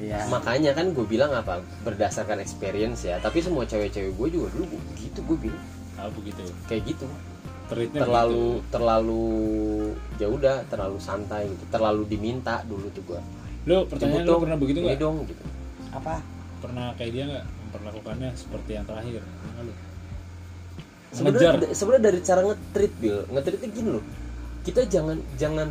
iya. 0.00 0.18
Makanya 0.32 0.72
kan 0.72 0.92
gue 0.92 1.06
bilang 1.08 1.32
apa? 1.32 1.60
Berdasarkan 1.84 2.40
experience 2.40 3.04
ya. 3.04 3.20
Tapi 3.20 3.44
semua 3.44 3.68
cewek-cewek 3.68 4.16
gue 4.16 4.28
juga 4.40 4.46
dulu 4.56 4.76
gua- 4.76 4.86
gitu 5.00 5.20
gue 5.24 5.38
bilang. 5.48 5.66
Ah 6.00 6.08
begitu. 6.12 6.44
Kayak 6.68 6.96
gitu. 6.96 7.06
Treatnya 7.66 8.06
terlalu 8.06 8.62
terlalu 8.70 9.26
ya 10.22 10.30
udah 10.30 10.56
terlalu 10.70 10.98
santai 11.02 11.50
gitu. 11.50 11.64
Terlalu 11.68 12.02
diminta 12.08 12.62
dulu 12.64 12.86
tuh 12.94 13.04
gue 13.04 13.20
begitu. 13.66 13.66
lu 13.66 13.82
pertanyaan 13.90 14.24
lu 14.30 14.38
pernah 14.38 14.58
begitu 14.62 14.78
nggak? 14.86 14.98
dong 15.02 15.16
gitu. 15.26 15.44
Apa? 15.90 16.14
Pernah 16.62 16.86
kayak 16.94 17.10
dia 17.10 17.24
nggak 17.26 17.44
memperlakukannya 17.76 18.30
seperti 18.34 18.70
yang 18.76 18.86
terakhir. 18.88 19.22
Sebenarnya 21.14 21.72
sebenarnya 21.72 22.04
dari 22.12 22.20
cara 22.20 22.40
ngetrit 22.44 22.92
bil 23.00 23.16
ngetritnya 23.30 23.68
gini 23.72 23.88
loh. 23.96 24.04
Kita 24.66 24.82
jangan 24.84 25.16
jangan 25.38 25.68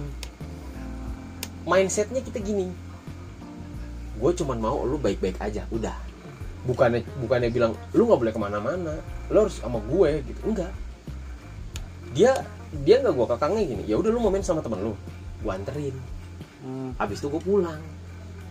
mindsetnya 1.68 2.22
kita 2.24 2.40
gini. 2.40 2.72
Gue 4.16 4.32
cuman 4.32 4.58
mau 4.58 4.82
lu 4.88 4.96
baik-baik 4.96 5.38
aja 5.44 5.68
udah. 5.70 5.94
Bukannya 6.66 7.06
bukannya 7.22 7.50
bilang 7.52 7.78
lu 7.94 8.10
nggak 8.10 8.20
boleh 8.22 8.34
ke 8.34 8.42
mana-mana 8.42 8.96
lu 9.30 9.38
harus 9.46 9.60
sama 9.60 9.82
gue 9.84 10.24
gitu. 10.24 10.40
Enggak. 10.48 10.72
Dia 12.16 12.32
dia 12.88 13.04
nggak 13.04 13.14
gue 13.14 13.28
kakangnya 13.30 13.64
gini 13.70 13.84
ya 13.86 13.96
udah 14.00 14.10
lu 14.10 14.20
mau 14.24 14.32
main 14.32 14.44
sama 14.44 14.64
temen 14.64 14.82
lu 14.82 14.94
gue 15.44 15.52
anterin. 15.52 15.96
Hmm. 16.66 16.98
habis 16.98 17.22
itu 17.22 17.30
gue 17.30 17.42
pulang. 17.46 17.78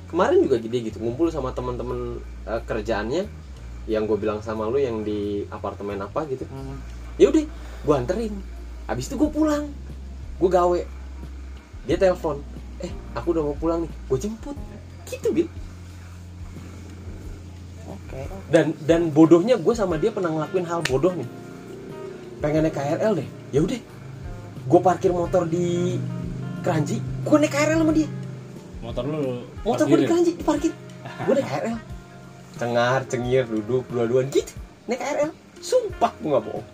Kemarin 0.06 0.46
juga 0.46 0.62
dia 0.62 0.78
gitu 0.78 1.02
ngumpul 1.02 1.34
sama 1.34 1.50
teman-teman 1.50 2.22
eh, 2.46 2.62
kerjaannya 2.62 3.26
yang 3.84 4.08
gue 4.08 4.16
bilang 4.16 4.40
sama 4.40 4.64
lu 4.68 4.80
yang 4.80 5.04
di 5.04 5.44
apartemen 5.52 6.00
apa 6.00 6.24
gitu. 6.28 6.48
Hmm. 6.48 6.80
ya 7.20 7.28
udah 7.28 7.44
gue 7.84 7.94
anterin. 7.94 8.34
Habis 8.88 9.12
itu 9.12 9.14
gue 9.20 9.30
pulang. 9.30 9.68
Gue 10.40 10.50
gawe. 10.50 10.80
Dia 11.84 11.96
telepon 12.00 12.40
eh 12.82 12.90
aku 13.14 13.36
udah 13.36 13.42
mau 13.44 13.56
pulang 13.56 13.84
nih. 13.84 13.92
Gue 14.08 14.18
jemput. 14.18 14.56
Gitu 15.04 15.28
bil. 15.30 15.48
Oke. 17.84 18.20
Dan 18.48 18.72
dan 18.88 19.12
bodohnya 19.12 19.60
gue 19.60 19.74
sama 19.76 20.00
dia 20.00 20.08
pernah 20.08 20.32
ngelakuin 20.32 20.64
hal 20.64 20.80
bodoh 20.88 21.12
nih. 21.12 21.28
Pengen 22.40 22.64
naik 22.64 22.76
KRL 22.76 23.12
deh. 23.20 23.28
Ya 23.52 23.60
udah 23.60 23.80
gue 24.64 24.80
parkir 24.80 25.12
motor 25.12 25.44
di 25.44 26.00
Keranji 26.64 26.96
gue 27.04 27.36
naik 27.36 27.52
KRL 27.52 27.84
sama 27.84 27.92
dia. 27.92 28.08
Motor 28.80 29.04
lu 29.04 29.44
motor 29.60 29.84
gue 29.84 29.98
di. 30.00 30.08
Keranji 30.08 30.32
diparkir. 30.40 30.72
Gue 31.28 31.34
naik 31.36 31.48
KRL 31.52 31.93
cengar 32.58 33.04
cengir 33.10 33.44
duduk 33.46 33.84
dua-duaan. 33.90 34.30
Gitu. 34.30 34.52
Naik 34.86 35.00
KRL 35.00 35.30
sumpah 35.64 36.12
gue 36.20 36.28
nggak 36.28 36.44
bohong. 36.44 36.66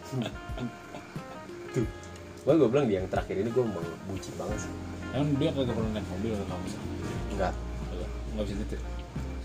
Tuh. 1.70 1.86
Gue 2.42 2.54
gue 2.58 2.68
bilang 2.68 2.86
di 2.90 2.98
yang 2.98 3.06
terakhir 3.06 3.38
ini 3.38 3.50
gue 3.54 3.62
mau 3.62 3.78
bucin 4.10 4.34
banget 4.34 4.66
sih. 4.66 4.72
Emang 5.14 5.30
dia 5.38 5.50
kagak 5.54 5.74
pernah 5.74 5.90
naik 5.94 6.06
mobil 6.10 6.30
atau 6.34 6.46
kamu 6.50 6.66
nggak. 7.38 7.54
Kagak. 7.54 8.10
nggak 8.30 8.44
bisa 8.46 8.56
gitu 8.62 8.76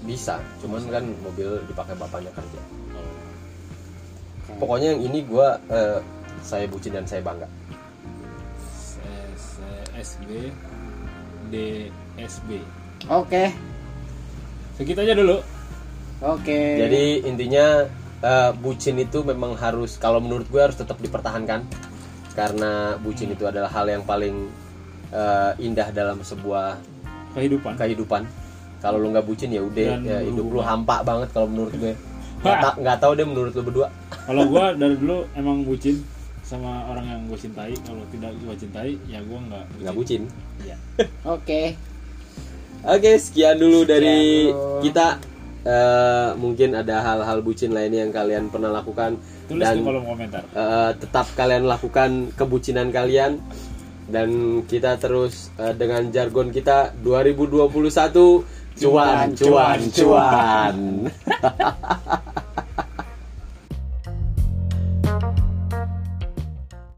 bisa 0.05 0.37
cuman 0.61 0.85
kan 0.93 1.01
mobil 1.25 1.49
dipakai 1.65 1.97
bapaknya 1.97 2.29
kerja. 2.37 2.61
Oh. 2.93 3.17
Pokoknya 4.61 4.93
yang 4.93 5.01
ini 5.01 5.25
gue 5.25 5.47
eh, 5.73 5.99
saya 6.45 6.69
bucin 6.69 6.93
dan 6.93 7.09
saya 7.09 7.25
bangga. 7.25 7.49
S- 8.61 9.01
SB 9.97 10.53
DSB 11.49 12.49
oke. 13.09 13.43
Segitu 14.77 14.99
aja 15.01 15.17
dulu 15.17 15.41
oke. 16.25 16.59
Jadi 16.81 17.03
intinya 17.23 17.85
eh, 18.19 18.51
bucin 18.57 18.97
itu 18.97 19.21
memang 19.21 19.53
harus 19.55 19.95
kalau 19.95 20.17
menurut 20.17 20.49
gue 20.49 20.61
harus 20.61 20.75
tetap 20.75 20.97
dipertahankan. 20.97 21.61
Karena 22.35 22.99
bucin 22.99 23.31
itu 23.31 23.47
adalah 23.47 23.71
hal 23.71 23.87
yang 23.87 24.03
paling 24.03 24.49
eh, 25.09 25.51
indah 25.61 25.93
dalam 25.93 26.19
sebuah 26.19 26.75
kehidupan. 27.31 27.77
kehidupan. 27.77 28.23
Kalau 28.83 29.01
lu 29.01 29.09
nggak 29.09 29.25
bucin 29.25 29.49
ya 29.49 29.63
udah 29.63 29.97
ya, 30.03 30.19
hidup 30.21 30.45
lu 30.45 30.61
hampa 30.61 31.01
banget 31.01 31.31
kalau 31.31 31.47
menurut 31.47 31.73
gue. 31.73 31.93
Nggak 32.43 32.55
ta- 32.61 32.77
nggak 32.77 32.97
tahu 33.01 33.11
deh 33.15 33.25
menurut 33.25 33.51
lu 33.55 33.63
berdua. 33.63 33.87
Kalau 34.27 34.43
gua 34.45 34.73
dari 34.81 34.93
dulu 34.99 35.25
emang 35.33 35.65
bucin 35.65 36.03
sama 36.45 36.85
orang 36.85 37.05
yang 37.07 37.21
gue 37.25 37.39
cintai. 37.39 37.73
Kalau 37.81 38.03
tidak 38.13 38.35
gue 38.37 38.53
cintai 38.53 38.93
ya 39.09 39.17
gue 39.23 39.39
nggak 39.41 39.65
nggak 39.81 39.95
bucin. 39.95 40.29
Iya. 40.61 40.77
oke. 41.25 41.61
Oke, 42.85 43.17
sekian 43.17 43.57
dulu 43.57 43.81
dari 43.81 44.05
Sekian 44.45 44.53
dulu. 44.53 44.81
kita. 44.85 45.07
Eh, 45.65 46.29
mungkin 46.37 46.77
ada 46.77 47.01
hal-hal 47.01 47.41
bucin 47.41 47.73
lainnya 47.73 48.05
yang 48.05 48.13
kalian 48.13 48.53
pernah 48.53 48.69
lakukan 48.69 49.17
Tulis 49.49 49.65
dan 49.65 49.81
di 49.81 49.81
kolom 49.81 50.05
komentar. 50.05 50.45
eh, 50.45 50.91
tetap 50.93 51.25
kalian 51.33 51.65
lakukan 51.65 52.29
kebucinan 52.37 52.93
kalian 52.93 53.41
dan 54.05 54.61
kita 54.69 55.01
terus 55.01 55.49
eh, 55.57 55.73
dengan 55.73 56.13
jargon 56.13 56.53
kita 56.53 56.93
2021 57.01 57.65
cuan 58.77 59.33
cuan 59.33 59.79
cuan. 59.89 60.77